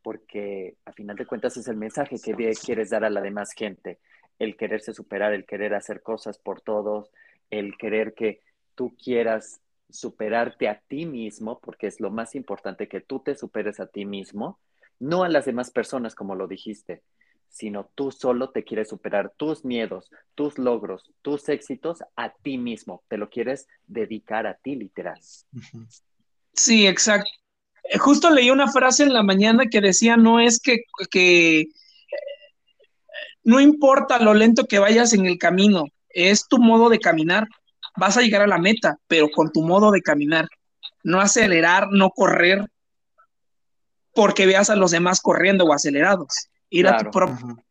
[0.05, 3.99] porque a final de cuentas es el mensaje que quieres dar a la demás gente
[4.39, 7.11] el quererse superar, el querer hacer cosas por todos,
[7.51, 8.41] el querer que
[8.75, 13.81] tú quieras superarte a ti mismo, porque es lo más importante que tú te superes
[13.81, 14.59] a ti mismo,
[14.99, 17.03] no a las demás personas como lo dijiste,
[17.49, 23.05] sino tú solo te quieres superar tus miedos, tus logros, tus éxitos a ti mismo,
[23.09, 25.21] te lo quieres dedicar a ti literal.
[26.53, 27.31] Sí, exacto.
[27.85, 31.67] Eh, Justo leí una frase en la mañana que decía, no es que, que
[33.43, 37.47] no importa lo lento que vayas en el camino, es tu modo de caminar.
[37.97, 40.49] Vas a llegar a la meta, pero con tu modo de caminar.
[41.03, 42.67] No acelerar, no correr,
[44.15, 46.49] porque veas a los demás corriendo o acelerados.
[46.71, 47.64] Ir a tu propio.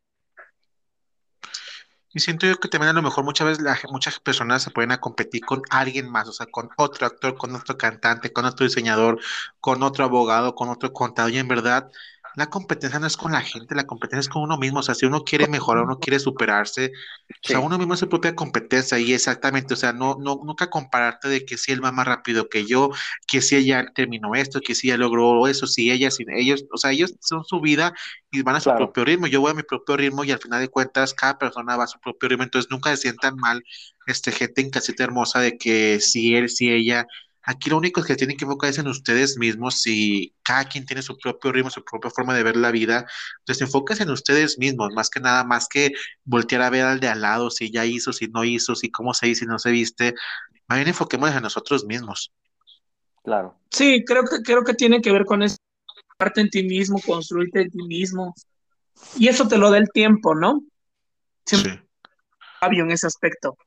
[2.14, 4.92] Y siento yo que también a lo mejor muchas veces la muchas personas se pueden
[4.92, 8.66] a competir con alguien más, o sea, con otro actor, con otro cantante, con otro
[8.66, 9.20] diseñador,
[9.60, 11.32] con otro abogado, con otro contador.
[11.32, 11.92] Y en verdad,
[12.36, 14.80] la competencia no es con la gente, la competencia es con uno mismo.
[14.80, 16.92] O sea, si uno quiere mejorar, uno quiere superarse,
[17.46, 20.70] o sea, uno mismo es su propia competencia y exactamente, o sea, no, no, nunca
[20.70, 22.90] compararte de que si él va más rápido que yo,
[23.28, 26.78] que si ella terminó esto, que si ella logró eso, si ella, sin ellos, o
[26.78, 27.94] sea, ellos son su vida
[28.32, 28.76] y van a su Claro.
[28.76, 29.28] propio ritmo.
[29.28, 31.88] Yo voy a mi propio ritmo y al final de cuentas cada persona va a
[31.88, 33.64] su propio ritmo, entonces nunca se sientan mal,
[34.08, 37.06] este, gente en casita hermosa de que si él, si ella.
[37.46, 41.02] Aquí lo único que tienen que enfocar es en ustedes mismos y cada quien tiene
[41.02, 43.06] su propio ritmo, su propia forma de ver la vida.
[43.40, 45.92] Entonces, enfóquense en ustedes mismos, más que nada, más que
[46.24, 49.14] voltear a ver al de al lado, si ya hizo, si no hizo, si cómo
[49.14, 50.14] se hizo, si no se viste.
[50.68, 52.32] Más bien enfoquémonos en nosotros mismos.
[53.24, 53.58] Claro.
[53.70, 55.58] Sí, creo que, creo que tiene que ver con eso.
[56.18, 58.34] Parte en ti mismo, construirte en ti mismo.
[59.18, 60.62] Y eso te lo da el tiempo, ¿no?
[61.46, 61.80] Siempre Sí,
[62.62, 63.58] sabio en ese aspecto.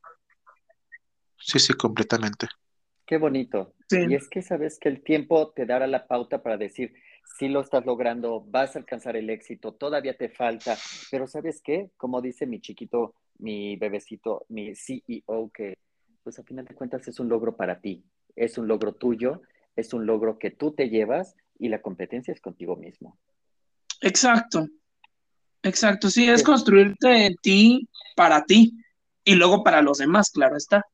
[1.38, 2.48] sí, sí, completamente.
[3.06, 3.72] Qué bonito.
[3.88, 3.98] Sí.
[4.08, 6.92] Y es que sabes que el tiempo te dará la pauta para decir
[7.38, 10.76] si lo estás logrando, vas a alcanzar el éxito, todavía te falta,
[11.10, 11.90] pero ¿sabes qué?
[11.96, 15.76] Como dice mi chiquito, mi bebecito, mi CEO, que
[16.22, 18.04] pues a final de cuentas es un logro para ti,
[18.36, 19.42] es un logro tuyo,
[19.76, 23.18] es un logro que tú te llevas y la competencia es contigo mismo.
[24.00, 24.66] Exacto.
[25.62, 26.10] Exacto.
[26.10, 26.46] Sí, es Sí.
[26.46, 28.72] construirte en ti para ti
[29.24, 30.84] y luego para los demás, claro está.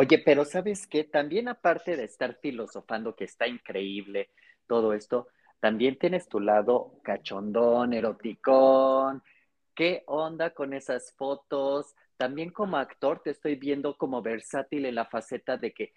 [0.00, 1.04] Oye, pero ¿sabes qué?
[1.04, 4.30] También aparte de estar filosofando, que está increíble
[4.66, 5.28] todo esto,
[5.60, 9.22] también tienes tu lado cachondón, eroticón.
[9.74, 11.94] ¿Qué onda con esas fotos?
[12.16, 15.92] También como actor te estoy viendo como versátil en la faceta de que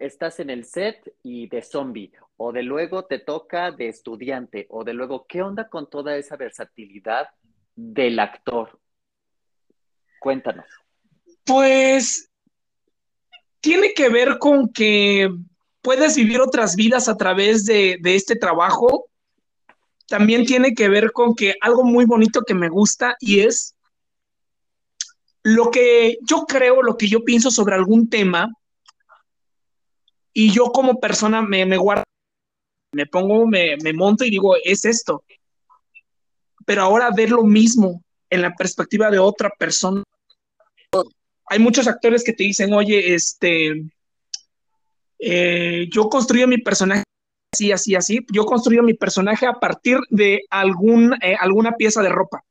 [0.00, 4.82] estás en el set y de zombie, o de luego te toca de estudiante, o
[4.82, 7.28] de luego, ¿qué onda con toda esa versatilidad
[7.76, 8.80] del actor?
[10.20, 10.64] Cuéntanos.
[11.44, 12.30] Pues
[13.64, 15.34] tiene que ver con que
[15.80, 19.06] puedes vivir otras vidas a través de, este trabajo.
[20.06, 23.74] También tiene que ver con que algo muy bonito que me gusta y es
[25.42, 28.52] lo que yo creo, lo que yo pienso sobre algún tema
[30.34, 32.04] y yo como persona me, me guardo,
[32.92, 35.24] me pongo, me, me monto y digo, es esto.
[36.66, 40.04] Pero ahora ver lo mismo en la perspectiva de otra persona
[41.46, 43.84] hay muchos actores que te dicen, oye, este,
[45.18, 47.04] eh, yo construyo mi personaje
[47.52, 48.26] así, así, así.
[48.32, 52.42] Yo construyo mi personaje a partir de algún, eh, alguna pieza de ropa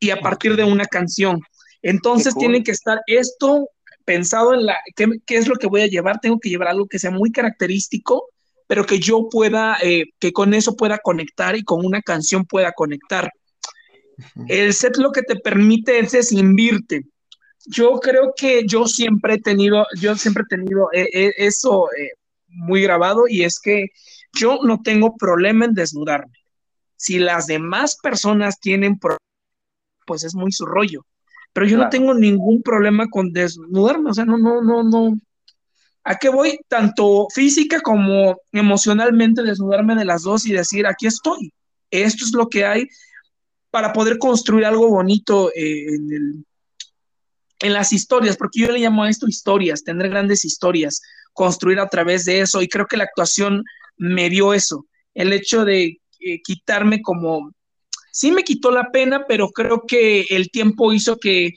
[0.00, 1.42] y a partir de una canción.
[1.82, 2.40] Entonces cool.
[2.40, 3.68] tiene que estar esto
[4.04, 6.18] pensado en la, ¿qué, qué es lo que voy a llevar?
[6.20, 8.28] Tengo que llevar algo que sea muy característico,
[8.66, 12.72] pero que yo pueda, eh, que con eso pueda conectar y con una canción pueda
[12.72, 13.30] conectar.
[14.48, 17.04] El set lo que te permite es desinvirte.
[17.66, 22.10] Yo creo que yo siempre he tenido, yo siempre he tenido eh, eh, eso eh,
[22.48, 23.88] muy grabado y es que
[24.32, 26.38] yo no tengo problema en desnudarme.
[26.96, 29.20] Si las demás personas tienen problemas,
[30.06, 31.04] pues es muy su rollo.
[31.52, 35.18] Pero yo no tengo ningún problema con desnudarme, o sea, no, no, no, no.
[36.04, 36.58] ¿A qué voy?
[36.66, 41.52] Tanto física como emocionalmente desnudarme de las dos y decir, aquí estoy.
[41.90, 42.88] Esto es lo que hay
[43.70, 46.46] para poder construir algo bonito eh, en, el,
[47.62, 51.00] en las historias, porque yo le llamo a esto historias, tener grandes historias,
[51.32, 53.62] construir a través de eso, y creo que la actuación
[53.96, 57.52] me dio eso, el hecho de eh, quitarme como,
[58.10, 61.52] sí me quitó la pena, pero creo que el tiempo hizo que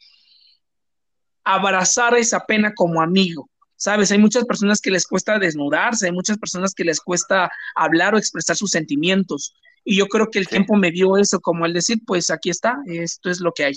[1.44, 3.50] abrazara esa pena como amigo.
[3.76, 8.16] Sabes, hay muchas personas que les cuesta desnudarse, hay muchas personas que les cuesta hablar
[8.16, 9.54] o expresar sus sentimientos.
[9.84, 12.78] Y yo creo que el tiempo me dio eso, como el decir, pues aquí está,
[12.88, 13.76] esto es lo que hay.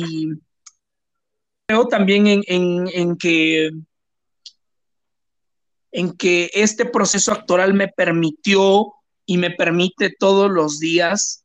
[0.00, 0.28] Y
[1.66, 3.70] creo también en, en, en que
[5.92, 8.94] en que este proceso actoral me permitió
[9.26, 11.44] y me permite todos los días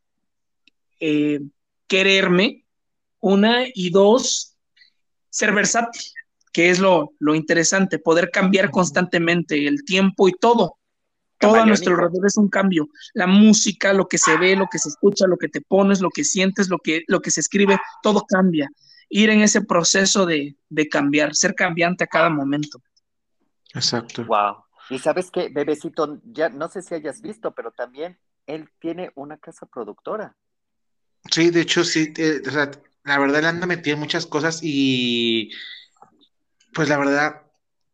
[0.99, 1.39] eh,
[1.88, 2.65] quererme,
[3.19, 4.55] una, y dos,
[5.29, 6.01] ser versátil,
[6.51, 10.77] que es lo, lo interesante, poder cambiar constantemente el tiempo y todo.
[11.39, 12.89] Todo a nuestro alrededor es un cambio.
[13.13, 16.10] La música, lo que se ve, lo que se escucha, lo que te pones, lo
[16.10, 18.69] que sientes, lo que, lo que se escribe, todo cambia.
[19.10, 22.82] Ir en ese proceso de, de cambiar, ser cambiante a cada momento.
[23.74, 24.26] Exacto.
[24.26, 24.63] Wow.
[24.89, 29.38] Y sabes qué, bebecito, ya no sé si hayas visto, pero también él tiene una
[29.38, 30.36] casa productora.
[31.32, 32.72] Sí, de hecho, sí, eh, o sea,
[33.04, 35.52] la verdad le anda metido en muchas cosas y
[36.74, 37.43] pues la verdad,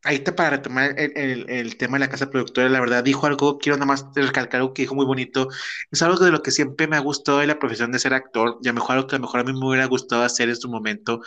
[0.05, 3.57] ahorita para retomar el, el- el tema de la casa productora, la verdad dijo algo,
[3.59, 5.49] quiero nada más recalcar algo que dijo muy bonito,
[5.91, 8.59] es algo de lo que siempre me ha gustado de la profesión de ser actor,
[8.61, 10.49] y a lo mejor algo que a lo mejor a mí me hubiera gustado hacer
[10.49, 11.21] en su momento,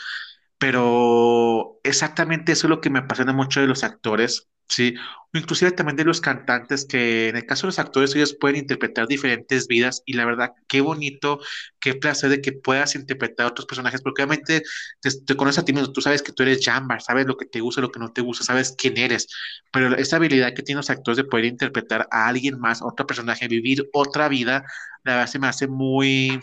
[0.58, 4.94] pero exactamente eso es lo que me apasiona mucho de los actores, ¿sí?
[5.34, 9.06] Inclusive también de los cantantes, que en el caso de los actores ellos pueden interpretar
[9.06, 11.40] diferentes vidas y la verdad, qué bonito,
[11.80, 14.62] qué placer de que puedas interpretar a otros personajes, porque obviamente
[15.00, 17.60] te, conoces a ti mismo, tú sabes que tú eres Jambar, sabes lo que te
[17.60, 19.28] gusta, lo que no te gusta, sabes quién eres,
[19.72, 23.48] pero esa habilidad que tienen los actores de poder interpretar a alguien más, otro personaje,
[23.48, 24.64] vivir otra vida,
[25.04, 26.40] la verdad se me hace muy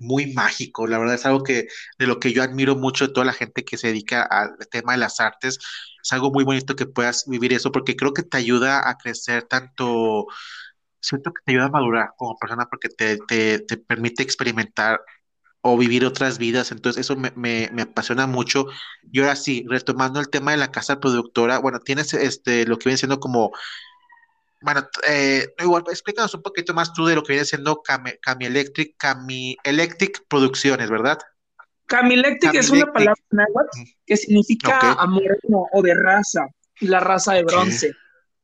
[0.00, 3.26] muy mágico, la verdad es algo que de lo que yo admiro mucho de toda
[3.26, 5.58] la gente que se dedica al tema de las artes,
[6.02, 9.44] es algo muy bonito que puedas vivir eso porque creo que te ayuda a crecer
[9.44, 10.26] tanto,
[11.00, 15.00] siento que te ayuda a madurar como persona porque te, te, te permite experimentar
[15.62, 18.66] o vivir otras vidas, entonces eso me, me, me apasiona mucho.
[19.12, 22.88] Y ahora sí, retomando el tema de la casa productora, bueno, tienes este lo que
[22.90, 23.52] viene siendo como
[24.62, 28.46] bueno, eh, igual, explícanos un poquito más tú de lo que viene siendo Cami, Cami
[28.46, 31.18] Electric, Cami Electric Producciones, ¿verdad?
[31.86, 34.96] Camilectic es una palabra náhuatl que significa Ok.
[34.98, 36.46] amoreno o de raza,
[36.80, 37.92] la raza de bronce.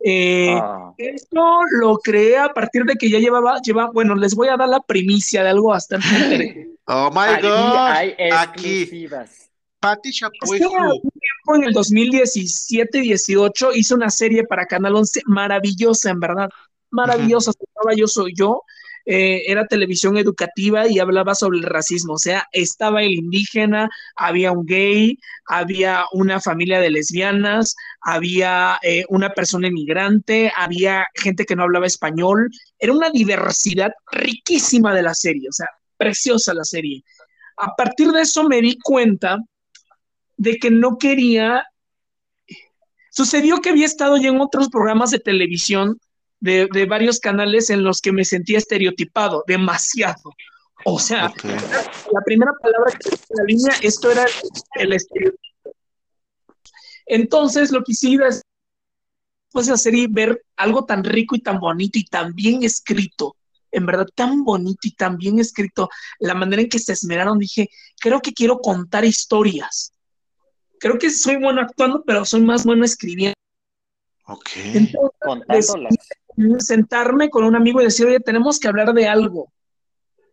[0.01, 4.49] Eh, Ah, Esto lo creé a partir de que ya llevaba, lleva, bueno, les voy
[4.49, 6.69] a dar la primicia de algo bastante interesante.
[6.87, 9.51] Oh my God, hay aquí, exclusivas.
[9.81, 10.77] Patti Chapoy, who?
[10.77, 16.51] algún tiempo, en el 2017-18, hice una serie para Canal 11 maravillosa, en verdad,
[16.91, 17.53] maravillosa.
[17.53, 18.63] Se llamaba Yo Soy Yo.
[19.11, 22.13] Eh, era televisión educativa y hablaba sobre el racismo.
[22.15, 29.07] O sea, estaba el indígena, había un gay, había una familia de lesbianas, había eh,
[29.09, 32.51] una persona inmigrante, había gente que no hablaba español.
[32.79, 37.03] Era una diversidad riquísima de la serie, o sea, preciosa la serie.
[37.57, 39.39] A partir de eso me di cuenta
[40.39, 41.65] de que no quería
[43.19, 45.99] Sucedió que había estado ya en otros programas de televisión
[46.39, 50.37] de, de varios canales en los que me sentía estereotipado, demasiado.
[50.85, 51.33] O sea,
[52.13, 54.25] la primera palabra que en la línea, esto era
[54.77, 55.75] el estereotipo.
[57.07, 58.41] Entonces, lo que iba es
[59.51, 63.35] pues hacer y ver algo tan rico y tan bonito y tan bien escrito,
[63.73, 65.89] en verdad tan bonito y tan bien escrito,
[66.21, 67.69] la manera en que se esmeraron, dije,
[67.99, 69.93] creo que quiero contar historias.
[70.79, 73.35] Creo que soy bueno actuando, pero soy más bueno escribiendo.
[74.27, 74.49] Ok.
[74.57, 75.73] Entonces,
[76.59, 79.53] sentarme con un amigo y decir, oye, tenemos que hablar de algo.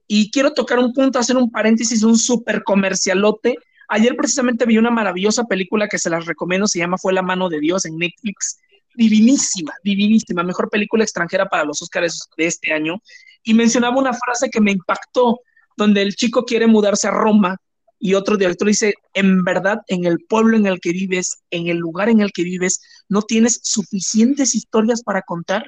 [0.08, 3.58] Y quiero tocar un punto, hacer un paréntesis, un súper comercialote.
[3.88, 7.50] Ayer precisamente vi una maravillosa película que se las recomiendo, se llama Fue la mano
[7.50, 8.60] de Dios en Netflix.
[8.96, 13.02] Divinísima, divinísima, mejor película extranjera para los Oscars de este año.
[13.44, 15.40] Y mencionaba una frase que me impactó,
[15.76, 17.58] donde el chico quiere mudarse a Roma
[18.06, 21.78] y otro director dice, en verdad, en el pueblo en el que vives, en el
[21.78, 22.80] lugar en el que vives,
[23.10, 25.64] no tienes suficientes historias para contar,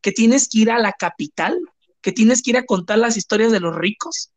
[0.00, 1.58] que tienes que ir a la capital,
[2.00, 4.30] que tienes que ir a contar las historias de los ricos.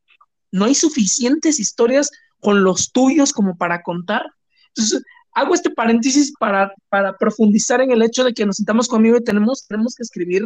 [0.52, 4.24] No hay suficientes historias con los tuyos como para contar.
[4.70, 9.18] Entonces, hago este paréntesis para, para profundizar en el hecho de que nos sentamos conmigo
[9.18, 10.44] y tenemos, tenemos que escribir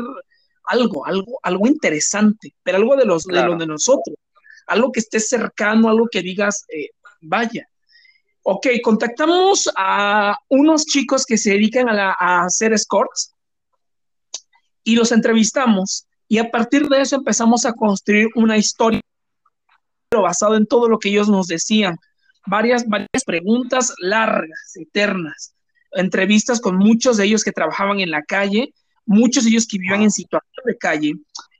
[0.66, 3.52] algo, algo, algo interesante, pero algo de los, Claro.
[3.52, 4.18] de, lo de nosotros,
[4.70, 6.90] algo que esté cercano, algo que digas, eh,
[7.22, 7.68] vaya.
[8.44, 13.34] Ok, contactamos a unos chicos que se dedican a, la- a hacer escorts
[14.84, 19.02] y los entrevistamos y a partir de eso empezamos a construir una historia
[20.12, 21.98] basado en todo lo que ellos nos decían.
[22.48, 25.54] Varias, varias preguntas largas, eternas,
[25.92, 28.74] entrevistas con muchos de ellos que trabajaban en la calle,
[29.06, 31.14] muchos de ellos que vivían en situación de calle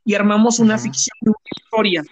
[0.06, 0.84] y armamos una Ujú.
[0.86, 2.04] ficción, una historia.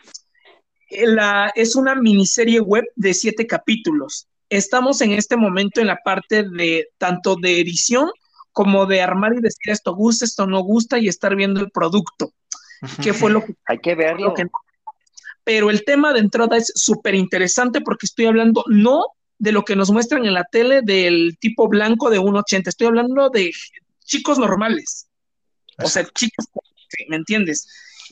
[0.89, 4.27] La, es una miniserie web de siete capítulos.
[4.49, 8.09] Estamos en este momento en la parte de tanto de edición
[8.51, 12.31] como de armar y decir esto gusta, esto no gusta y estar viendo el producto.
[13.01, 14.29] ¿Qué fue lo que Hay que verlo.
[14.29, 14.51] lo que no.
[15.43, 19.05] Pero el tema de entrada es súper interesante porque estoy hablando no
[19.39, 23.29] de lo que nos muestran en la tele del tipo blanco de 1,80, estoy hablando
[23.29, 23.51] de
[24.03, 25.07] chicos normales.
[25.83, 26.47] O sea, chicos,
[27.09, 27.67] ¿me entiendes?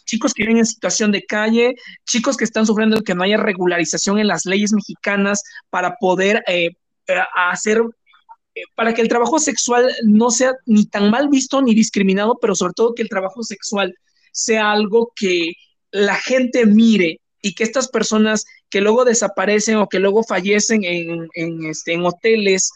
[0.05, 1.75] Chicos que viven en situación de calle,
[2.05, 6.69] chicos que están sufriendo que no haya regularización en las leyes mexicanas para poder eh,
[7.07, 7.81] eh, hacer,
[8.55, 12.55] eh, para que el trabajo sexual no sea ni tan mal visto ni discriminado, pero
[12.55, 13.95] sobre todo que el trabajo sexual
[14.31, 15.53] sea algo que
[15.91, 21.27] la gente mire y que estas personas que luego desaparecen o que luego fallecen en,
[21.35, 22.71] en, este, en hoteles,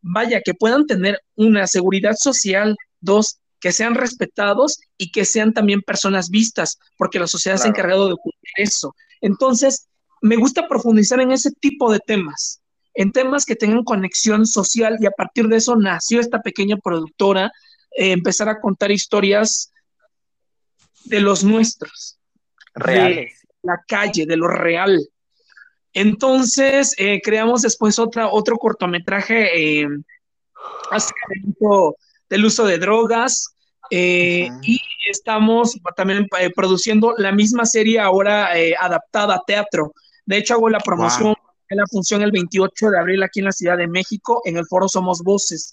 [0.00, 5.82] vaya, que puedan tener una seguridad social, dos, que sean respetados y que sean también
[5.82, 8.92] personas vistas, porque la sociedad se ha encargado de ocultar eso.
[9.20, 9.86] Entonces,
[10.20, 12.60] me gusta profundizar en ese tipo de temas,
[12.92, 17.52] en temas que tengan conexión social y a partir de eso nació esta pequeña productora,
[17.96, 19.72] eh, empezar a contar historias
[21.04, 22.18] de los nuestros,
[22.74, 23.42] Reales.
[23.62, 25.08] la calle, de lo real.
[25.92, 29.88] Entonces, eh, creamos después otra, otro cortometraje eh,
[30.90, 31.96] acerca del uso,
[32.28, 33.51] del uso de drogas
[33.94, 39.92] eh, y estamos también eh, produciendo la misma serie ahora eh, adaptada a teatro.
[40.24, 41.34] De hecho, hago la promoción
[41.68, 44.64] en la función el 28 de abril aquí en la Ciudad de México, en el
[44.66, 45.72] foro Somos Voces,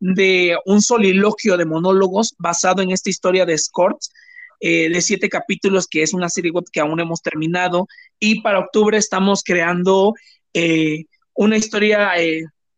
[0.00, 4.10] de un soliloquio de monólogos basado en esta historia de Scorts,
[4.58, 7.86] eh, de siete capítulos, que es una serie web que aún hemos terminado.
[8.18, 10.14] Y para octubre estamos creando
[10.54, 11.04] eh,
[11.34, 12.14] una historia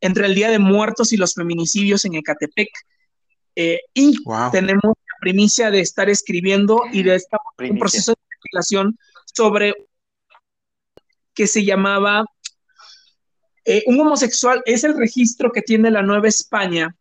[0.03, 2.69] entre el Día de Muertos y los feminicidios en Ecatepec.
[3.55, 4.51] Eh, y Wow.
[4.51, 9.75] tenemos la primicia de estar escribiendo y de estar en proceso de investigación sobre
[11.35, 12.25] que se llamaba
[13.65, 16.97] eh, un homosexual, es el registro que tiene la Nueva España,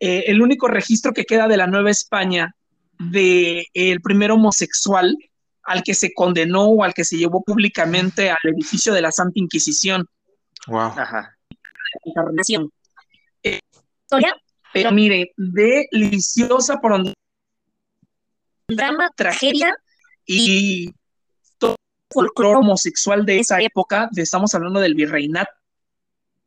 [0.00, 2.56] eh, el único registro que queda de la Nueva España
[2.98, 5.16] de el primer homosexual
[5.64, 9.38] al que se condenó o al que se llevó públicamente al edificio de la Santa
[9.38, 10.06] Inquisición.
[10.66, 10.92] Wow.
[10.96, 11.36] Ajá.
[13.44, 13.60] Eh,
[14.04, 14.36] historia,
[14.72, 17.14] pero mire, deliciosa por donde
[18.68, 19.74] drama, tragedia
[20.26, 20.92] y
[21.58, 25.50] todo el folclore homosexual de esa época, de, estamos hablando del virreinato.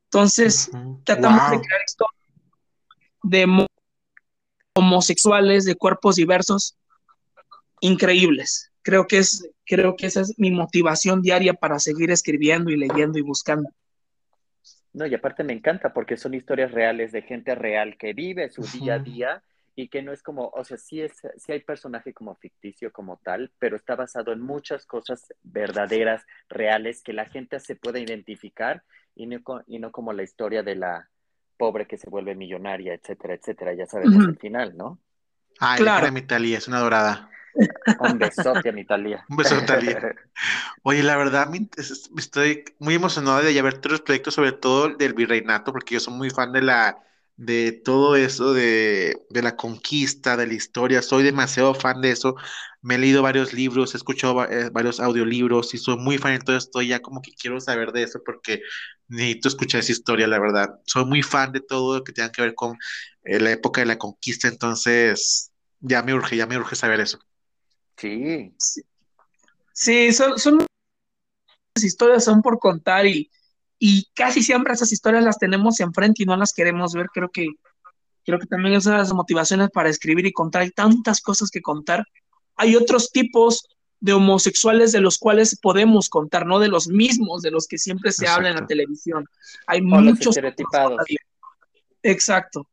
[0.05, 0.69] Entonces,
[1.03, 1.51] tratamos Wow.
[1.51, 2.21] de crear historias
[3.23, 3.67] de mo-
[4.75, 6.75] homosexuales, de cuerpos diversos,
[7.81, 8.71] increíbles.
[8.81, 13.17] Creo que es, creo que esa es mi motivación diaria para seguir escribiendo y leyendo
[13.17, 13.69] y buscando.
[14.95, 18.63] No, y aparte me encanta porque son historias reales de gente real que vive su
[18.63, 19.43] día a día
[19.75, 23.17] y que no es como, o sea, sí, es, sí hay personaje como ficticio como
[23.17, 28.83] tal, pero está basado en muchas cosas verdaderas, reales, que la gente se puede identificar
[29.15, 31.09] y no, y no como la historia de la,
[31.57, 33.73] pobre que se vuelve millonaria, etcétera, etcétera.
[33.73, 34.31] Ya sabemos Ujú.
[34.31, 34.99] el final, ¿no?
[35.59, 36.07] Ay, Claro.
[36.27, 37.29] Talía, es una dorada.
[37.99, 39.25] Un besote a mi Talía.
[39.29, 40.15] Un besote, Talía.
[40.83, 41.49] Oye, la verdad,
[42.17, 45.99] estoy muy emocionado de ya ver todos los proyectos, sobre todo del virreinato, porque yo
[45.99, 46.99] soy muy fan de la,
[47.37, 51.01] de todo eso, de, de la conquista, de la historia.
[51.01, 52.35] Soy demasiado fan de eso.
[52.81, 56.65] Me he leído varios libros, he escuchado eh, varios audiolibros y soy muy fan, entonces
[56.65, 58.61] estoy ya como que quiero saber de eso porque
[59.07, 60.79] necesito escuchar esa historia, la verdad.
[60.85, 62.77] Soy muy fan de todo lo que tenga que ver con
[63.23, 67.19] eh, la época de la conquista, entonces ya me urge, ya me urge saber eso.
[67.97, 68.53] Sí,
[69.73, 70.65] Sí, son, son
[71.75, 73.29] historias, son por contar y,
[73.77, 77.07] y casi siempre esas historias las tenemos enfrente y no las queremos ver.
[77.13, 77.47] Creo que,
[78.23, 80.61] creo que también es una de las motivaciones para escribir y contar.
[80.61, 82.05] Hay tantas cosas que contar.
[82.55, 83.67] Hay otros tipos
[83.99, 88.11] de homosexuales de los cuales podemos contar, no de los mismos de los que siempre
[88.11, 89.25] se habla en la televisión.
[89.67, 91.01] Hay O los muchos estereotipados.
[92.03, 92.67] Exacto.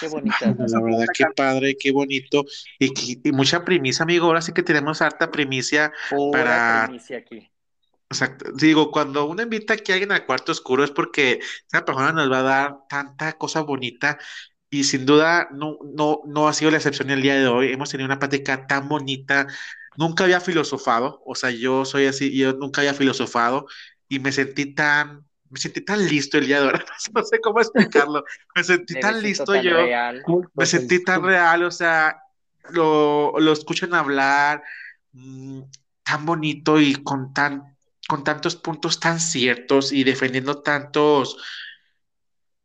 [0.00, 0.54] Qué bonita.
[0.58, 2.44] La verdad, qué padre, qué bonito
[2.78, 2.92] y,
[3.32, 4.26] mucha primicia, amigo.
[4.26, 5.92] Ahora sí que tenemos harta primicia.
[6.08, 7.50] Pura Para- primicia aquí.
[8.10, 8.50] Exacto.
[8.54, 11.38] Digo, cuando uno invita aquí a alguien al cuarto oscuro es porque
[11.68, 14.18] esa persona nos va a dar tanta cosa bonita
[14.68, 17.72] y sin duda no, no, no ha sido la excepción el día de hoy.
[17.72, 19.46] Hemos tenido una plática tan bonita.
[19.96, 23.66] Nunca había filosofado, o sea, yo soy así, yo nunca había filosofado
[24.08, 26.72] y me sentí tan, me sentí tan listo el día de hoy.
[27.14, 28.24] No sé cómo explicarlo.
[28.54, 29.76] Me sentí tan listo tan yo.
[29.76, 30.22] real.
[30.54, 32.16] Me sentí tan real, o sea,
[32.70, 34.62] lo, lo escuchan hablar
[35.12, 35.60] mm,
[36.04, 37.76] tan bonito y con tan,
[38.08, 41.36] con tantos puntos tan ciertos y defendiendo tantos,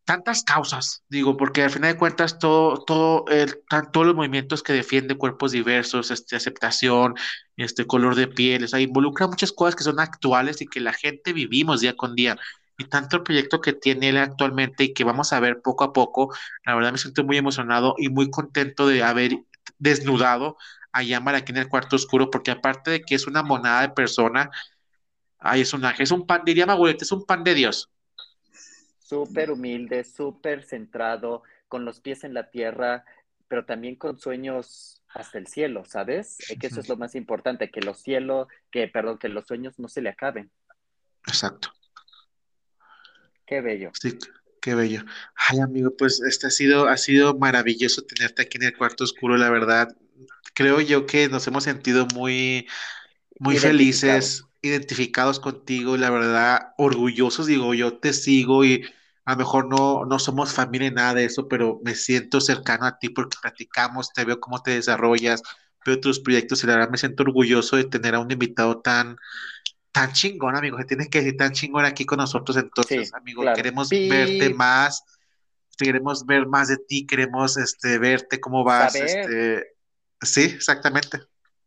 [0.03, 4.61] tantas causas, digo, porque al final de cuentas todo, todo el, tan- todos los movimientos
[4.61, 7.15] que defiende cuerpos diversos, este, aceptación,
[7.57, 10.93] este color de piel, o sea, involucra muchas cosas que son actuales y que la
[10.93, 12.37] gente vivimos día con día.
[12.77, 15.93] Y tanto el proyecto que tiene él actualmente y que vamos a ver poco a
[15.93, 16.33] poco,
[16.65, 19.31] la verdad me siento muy emocionado y muy contento de haber
[19.79, 20.57] desnudado
[20.91, 23.89] a Yamar aquí en el cuarto oscuro, porque aparte de que es una monada de
[23.89, 24.49] persona,
[25.39, 27.89] ay, es un ángel, es un pan, diría Maguete, es un pan de Dios.
[28.99, 33.05] Súper humilde, súper centrado, con los pies en la tierra,
[33.47, 36.39] pero también con sueños hasta el cielo, ¿sabes?
[36.49, 39.77] Eh, Que eso es lo más importante, que los cielos, que, perdón, que los sueños
[39.79, 40.51] no se le acaben.
[41.27, 41.69] Exacto.
[43.45, 43.91] Qué bello.
[43.93, 44.17] Sí,
[44.61, 45.03] qué bello.
[45.35, 49.37] Ay, amigo, pues este ha sido, ha sido maravilloso tenerte aquí en el cuarto oscuro,
[49.37, 49.95] la verdad.
[50.53, 52.67] Creo yo que nos hemos sentido muy,
[53.39, 58.85] muy felices, identificados contigo, la verdad, orgullosos, digo, yo te sigo y
[59.25, 62.85] a lo mejor no, no somos familia ni nada de eso, pero me siento cercano
[62.85, 65.41] a ti porque platicamos, te veo cómo te desarrollas,
[65.85, 69.17] veo tus proyectos y la verdad me siento orgulloso de tener a un invitado tan,
[69.95, 73.41] tan chingón, amigo, se tiene que decir tan chingón aquí con nosotros, entonces, Sí, amigo,
[73.41, 73.55] claro.
[73.55, 75.03] queremos verte más,
[75.77, 79.19] queremos ver más de ti, queremos este, verte cómo vas, Saber.
[79.31, 79.67] este,
[80.21, 81.19] sí, exactamente.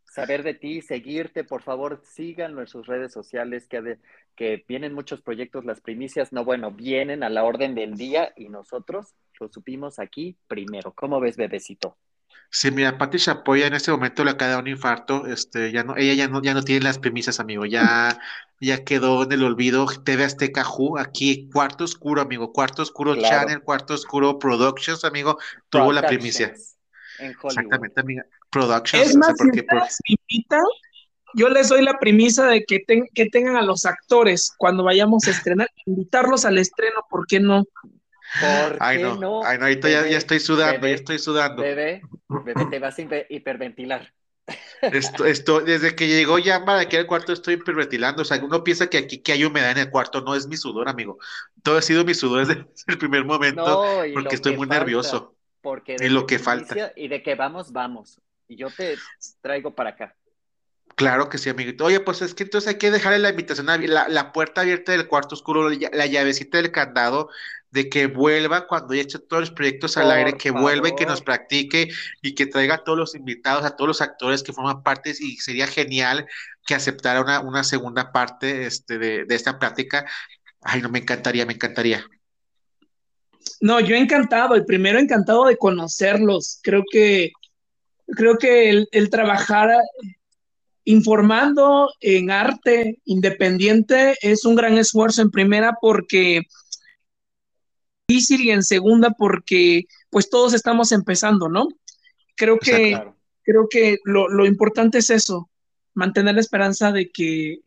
[0.05, 3.99] Saber de ti, seguirte, por favor, síganlo en sus redes sociales, que, de-
[4.37, 8.49] que vienen muchos proyectos, las primicias, no, bueno, vienen a la orden del día y
[8.49, 10.93] nosotros lo supimos aquí primero.
[10.93, 11.97] ¿Cómo ves, bebecito?
[12.51, 15.85] Sí, mira, Pati Chapoya en este momento le acaba de dar un infarto, este, ya
[15.85, 18.19] no, ella ya no, ya no tiene las premisas, amigo, ya,
[18.61, 19.87] ya quedó en el olvido.
[20.05, 23.29] TV Azteca Ju, aquí, Cuarto Oscuro, amigo, Cuarto Oscuro Claro.
[23.29, 26.47] Channel, Cuarto Oscuro Productions, amigo, tuvo la primicia.
[26.49, 26.77] Productions
[27.19, 27.51] En Hollywood.
[27.51, 28.27] Exactamente, amiga.
[28.51, 30.63] Productions, Es o sea, más, si porque por- ustedes me invitan,
[31.35, 35.27] yo les doy la premisa de que, ten- que tengan a los actores cuando vayamos
[35.27, 37.65] a estrenar, invitarlos al estreno, ¿por qué no?
[38.37, 39.41] ¿Por Ay, qué no, no?
[39.41, 41.65] ay, no, ahorita ya, Bebé, ya estoy sudando, bebé, ya estoy sudando.
[41.65, 42.09] Bebé,
[42.43, 44.15] bebé, te vas a hiper- hiperventilar.
[44.91, 48.23] Esto, esto, desde que llegó Yamba aquí al cuarto estoy hiperventilando.
[48.23, 50.57] O sea, uno piensa que aquí que hay humedad en el cuarto, no es mi
[50.57, 51.19] sudor, amigo.
[51.63, 54.67] Todo ha sido mi sudor desde el primer momento, No, y porque estoy muy falta,
[54.67, 55.37] nervioso.
[55.61, 56.75] Porque Y de lo que falta.
[56.97, 58.21] Y de que vamos, vamos.
[58.47, 58.97] Y yo te
[59.41, 60.17] traigo para acá.
[60.97, 61.85] Claro que sí, amiguito.
[61.85, 65.07] Oye, pues es que entonces hay que dejarle la invitación, la, la puerta abierta del
[65.07, 67.31] cuarto oscuro, la llavecita del candado,
[67.71, 71.07] de que vuelva cuando ya eche todos los proyectos al aire, que vuelva y que
[71.07, 71.89] nos practique
[72.23, 75.37] y que traiga a todos los invitados, a todos los actores que forman parte y
[75.37, 76.27] sería genial
[76.67, 80.07] que aceptara una, una segunda parte este, de, de esta plática.
[80.63, 82.05] Ay, no, me encantaría, me encantaría.
[83.61, 86.61] No, yo encantado, el primero encantado de conocerlos.
[86.63, 87.33] Creo que,
[88.07, 89.71] creo que el, el trabajar
[90.85, 96.43] informando en arte independiente es un gran esfuerzo en primera porque
[98.09, 101.69] difícil y en segunda porque pues todos estamos empezando, ¿no?
[102.35, 103.17] Creo que, Claro.
[103.43, 105.51] creo que lo, lo importante es eso,
[105.95, 107.59] mantener la esperanza de que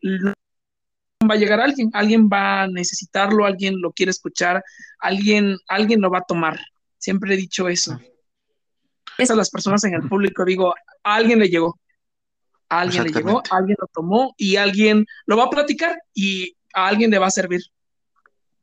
[1.30, 4.64] va a llegar alguien, alguien va a necesitarlo, alguien lo quiere escuchar,
[4.98, 6.58] alguien, alguien lo va a tomar.
[6.98, 7.98] Siempre he dicho eso.
[9.18, 10.74] Esas las personas en el público, digo,
[11.04, 11.78] a alguien le llegó,
[12.68, 16.88] a alguien le llegó, alguien lo tomó y alguien lo va a platicar y a
[16.88, 17.60] alguien le va a servir.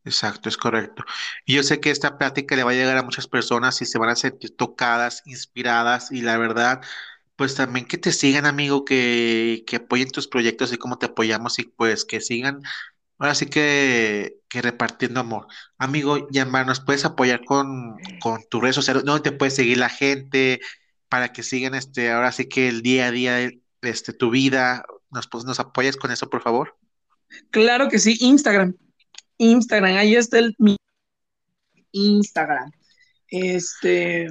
[0.06, 1.04] Exacto, es correcto.
[1.46, 4.00] Y yo sé que esta plática le va a llegar a muchas personas y se
[4.00, 6.82] van a sentir tocadas, inspiradas y la verdad,
[7.36, 11.60] pues también que te sigan, amigo, que, que apoyen tus proyectos y cómo te apoyamos
[11.60, 12.62] y pues que sigan,
[13.20, 15.48] ahora sí que, que repartiendo amor.
[15.78, 19.04] Amigo, Yamar, ¿nos puedes apoyar con, con tus redes sociales?
[19.06, 20.62] ¿Dónde te puede seguir la gente
[21.10, 24.86] para que sigan este, ahora sí que el día a día de este, tu vida?
[25.12, 26.78] ¿Nos, pues, nos apoyas con eso, por favor?
[27.52, 28.76] Claro que sí, Instagram.
[29.40, 30.78] Instagram, ahí está el mi
[31.92, 32.72] Instagram.
[33.32, 34.28] Este.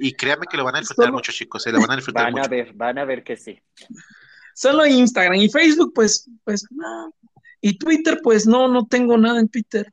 [0.00, 2.32] y créanme que lo van a disfrutar mucho, chicos, se lo van a disfrutar van
[2.32, 2.44] mucho.
[2.44, 3.58] a ver, van a ver que sí.
[4.54, 7.14] Solo Instagram y Facebook, pues, pues no.
[7.60, 9.92] Y Twitter, pues no, no tengo nada en Twitter.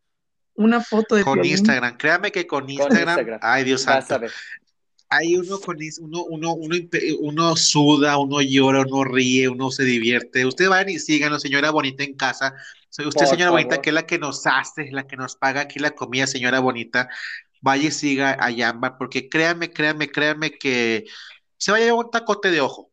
[0.55, 1.51] Una foto de Con Piolín.
[1.51, 3.39] Instagram, créanme que con Instagram, Instagram.
[3.43, 4.31] ay Dios Vas santo, a ver.
[5.09, 6.75] Ahí uno, con uno, uno, uno,
[7.19, 10.45] uno suda, uno llora, uno ríe, uno se divierte.
[10.45, 12.55] Ustedes vayan y síganlo, señora bonita en casa.
[12.89, 15.61] Soy usted, Por señora bonita, que es la que nos hace, la que nos paga
[15.61, 17.09] aquí la comida, señora bonita.
[17.61, 21.05] Vaya y siga a Yamba, porque créanme, créanme, créanme que
[21.57, 22.91] se va a llevar un tacote de ojo.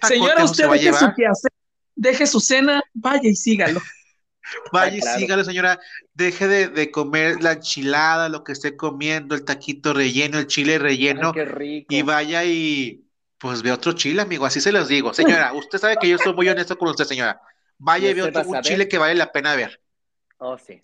[0.00, 1.52] Tacote Señora, usted se va a deje su quehacer,
[1.96, 3.80] deje su cena, vaya y sígalo.
[4.72, 5.18] Vaya y claro.
[5.20, 5.80] sígalo, señora.
[6.12, 10.78] Deje de, de comer la enchilada, lo que esté comiendo, el taquito relleno, el chile
[10.78, 11.32] Ay, relleno.
[11.32, 11.94] qué rico.
[11.94, 13.06] y vaya y
[13.38, 15.14] pues ve otro chile, amigo, así se los digo.
[15.14, 17.40] Señora, usted sabe que yo soy muy honesto con usted, señora.
[17.78, 19.80] Vaya ¿Y ve otro, un chile que vale la pena ver.
[20.38, 20.80] Oh, sí.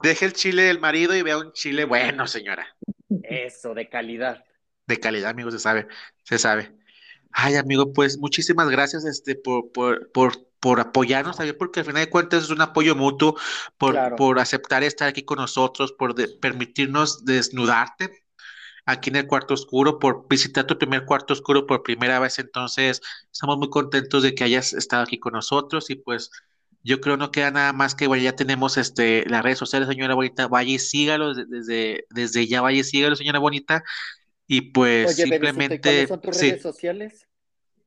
[0.00, 2.76] Deje el chile del marido y vea un chile bueno, señora.
[3.22, 4.44] Eso, de calidad.
[4.86, 5.88] De calidad, amigo, se sabe,
[6.22, 6.72] se sabe.
[7.32, 12.04] Ay, amigo, pues muchísimas gracias este, por, por, por, por apoyarnos también, porque al final
[12.04, 13.36] de cuentas es un apoyo mutuo,
[13.76, 14.16] por, Claro.
[14.16, 18.24] por aceptar estar aquí con nosotros, por de- permitirnos desnudarte
[18.88, 22.38] aquí en el cuarto oscuro, por visitar tu primer cuarto oscuro por primera vez.
[22.38, 23.00] Entonces,
[23.32, 26.30] estamos muy contentos de que hayas estado aquí con nosotros y pues
[26.82, 30.14] yo creo no queda nada más que, bueno, ya tenemos este, las redes sociales, señora
[30.14, 33.84] bonita, vaya y sígalo de- desde, desde ya, vaya y sígalo, señora bonita.
[34.48, 36.36] Y pues Oye, Bebecito, ¿y simplemente, cuáles son tus sí.
[36.36, 37.27] redes sociales?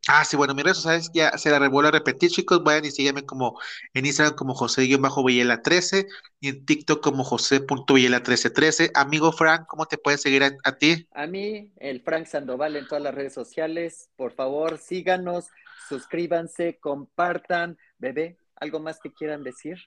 [0.07, 2.63] Ah, sí, bueno, mis redes sociales ya se la revuelvo a repetir, chicos.
[2.63, 3.59] Vayan y síganme como
[3.93, 6.07] en Instagram como José-Villela13
[6.39, 8.91] y en TikTok como José.villela1313.
[8.95, 11.07] Amigo Frank, ¿cómo te puedes seguir a, a ti?
[11.13, 14.09] A mí, el Frank Sandoval en todas las redes sociales.
[14.15, 15.49] Por favor, síganos,
[15.87, 17.77] suscríbanse, compartan.
[17.99, 19.77] Bebé, ¿algo más que quieran decir?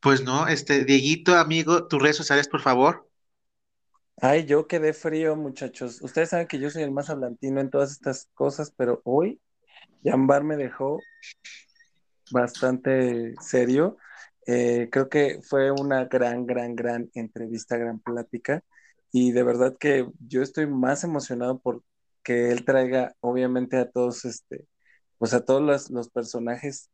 [0.00, 3.08] Pues no, este, Dieguito, amigo, tus redes sociales, por favor.
[4.20, 6.00] Ay, yo quedé frío, muchachos.
[6.02, 9.40] Ustedes saben que yo soy el más hablantino en todas estas cosas, pero hoy
[10.02, 11.00] Yambar me dejó
[12.30, 13.96] bastante serio.
[14.46, 18.62] Eh, creo que fue una gran, gran, gran entrevista, gran plática.
[19.12, 21.82] Y de verdad que yo estoy más emocionado por
[22.22, 24.66] que él traiga, obviamente, a todos, este,
[25.18, 26.90] pues a todos los, los personajes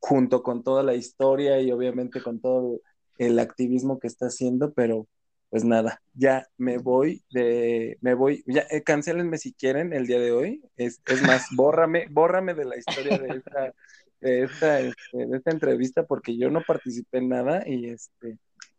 [0.00, 2.80] junto con toda la historia y obviamente con todo
[3.18, 5.08] el activismo que está haciendo, pero
[5.54, 10.18] pues nada, ya me voy de, me voy, ya, eh, cancelenme si quieren el día
[10.18, 13.72] de hoy, es, es más, bórrame, bórrame de la historia de esta,
[14.20, 18.36] de esta, este, de esta entrevista porque yo no participé en nada y este,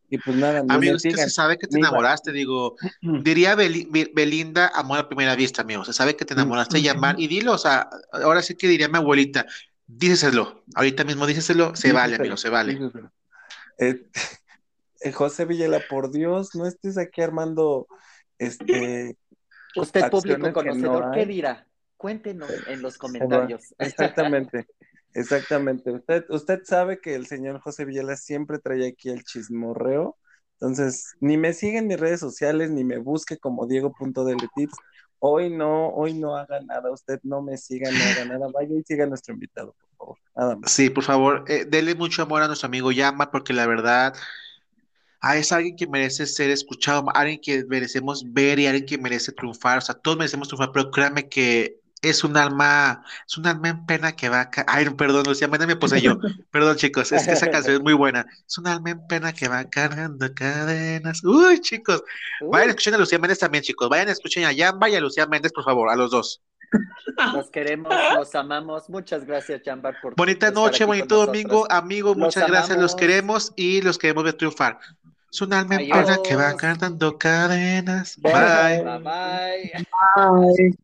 [0.10, 2.76] y pues nada, ni Amigo, me es que se sabe que te enamoraste, digo,
[3.24, 5.86] diría Beli- Be- Belinda, amor a primera vista, amigo.
[5.86, 8.90] Se sabe que te enamoraste de llamar y dilo, o sea, ahora sí que diría
[8.90, 9.46] mi abuelita,
[9.88, 12.84] díceselo, ahorita mismo díceselo, se vale, amigo, se vale.
[15.02, 17.88] Eh, eh, José Villela, por Dios, no estés aquí armando
[18.38, 19.18] este
[19.76, 21.68] Usted, público acciones que no conocedor, ¿qué dirá?
[21.98, 23.74] Cuéntenos en los comentarios.
[23.80, 24.68] Exactamente,
[25.14, 25.92] exactamente.
[25.92, 30.18] Usted, usted sabe que el señor José Villela siempre trae aquí el chismorreo.
[30.60, 34.76] Entonces, ni me sigue en mis redes sociales, ni me busque como Diego.deletips.
[35.20, 36.92] Hoy no, hoy no haga nada.
[36.92, 38.48] Usted no me siga, no haga nada.
[38.54, 40.18] Vaya y siga a nuestro invitado, por favor.
[40.36, 40.72] Nada más.
[40.72, 44.16] Sí, por favor, eh, denle mucho amor a nuestro amigo Yama, porque la verdad,
[45.26, 49.32] ah, es alguien que merece ser escuchado, alguien que merecemos ver y alguien que merece
[49.32, 49.80] triunfar.
[49.80, 53.86] O sea, todos merecemos triunfar, pero créanme que es un alma, es un alma en
[53.88, 56.20] pena que va a ca- Ay, perdón, Lucía Méndez me poseyó.
[56.52, 58.26] Perdón, chicos, es que esa canción es muy buena.
[58.48, 61.24] Es un alma en pena que va cargando cadenas.
[61.24, 62.04] Uy, chicos,
[62.42, 63.90] vayan escuchar a Lucía Méndez también, chicos.
[63.90, 66.44] Vayan a escuchar a Yamba y a Lucía Méndez, por favor, a los dos.
[67.34, 68.90] los queremos, los amamos.
[68.90, 73.82] Muchas gracias, Jambar, por Bonita noche, bonito domingo, amigos, Los muchas gracias, los queremos y
[73.82, 74.80] los queremos ver triunfar.
[75.36, 78.16] Es un alma en pena que va cargando cadenas.
[78.22, 78.84] Bye, Bye.
[78.84, 79.84] bye.
[80.16, 80.78] bye.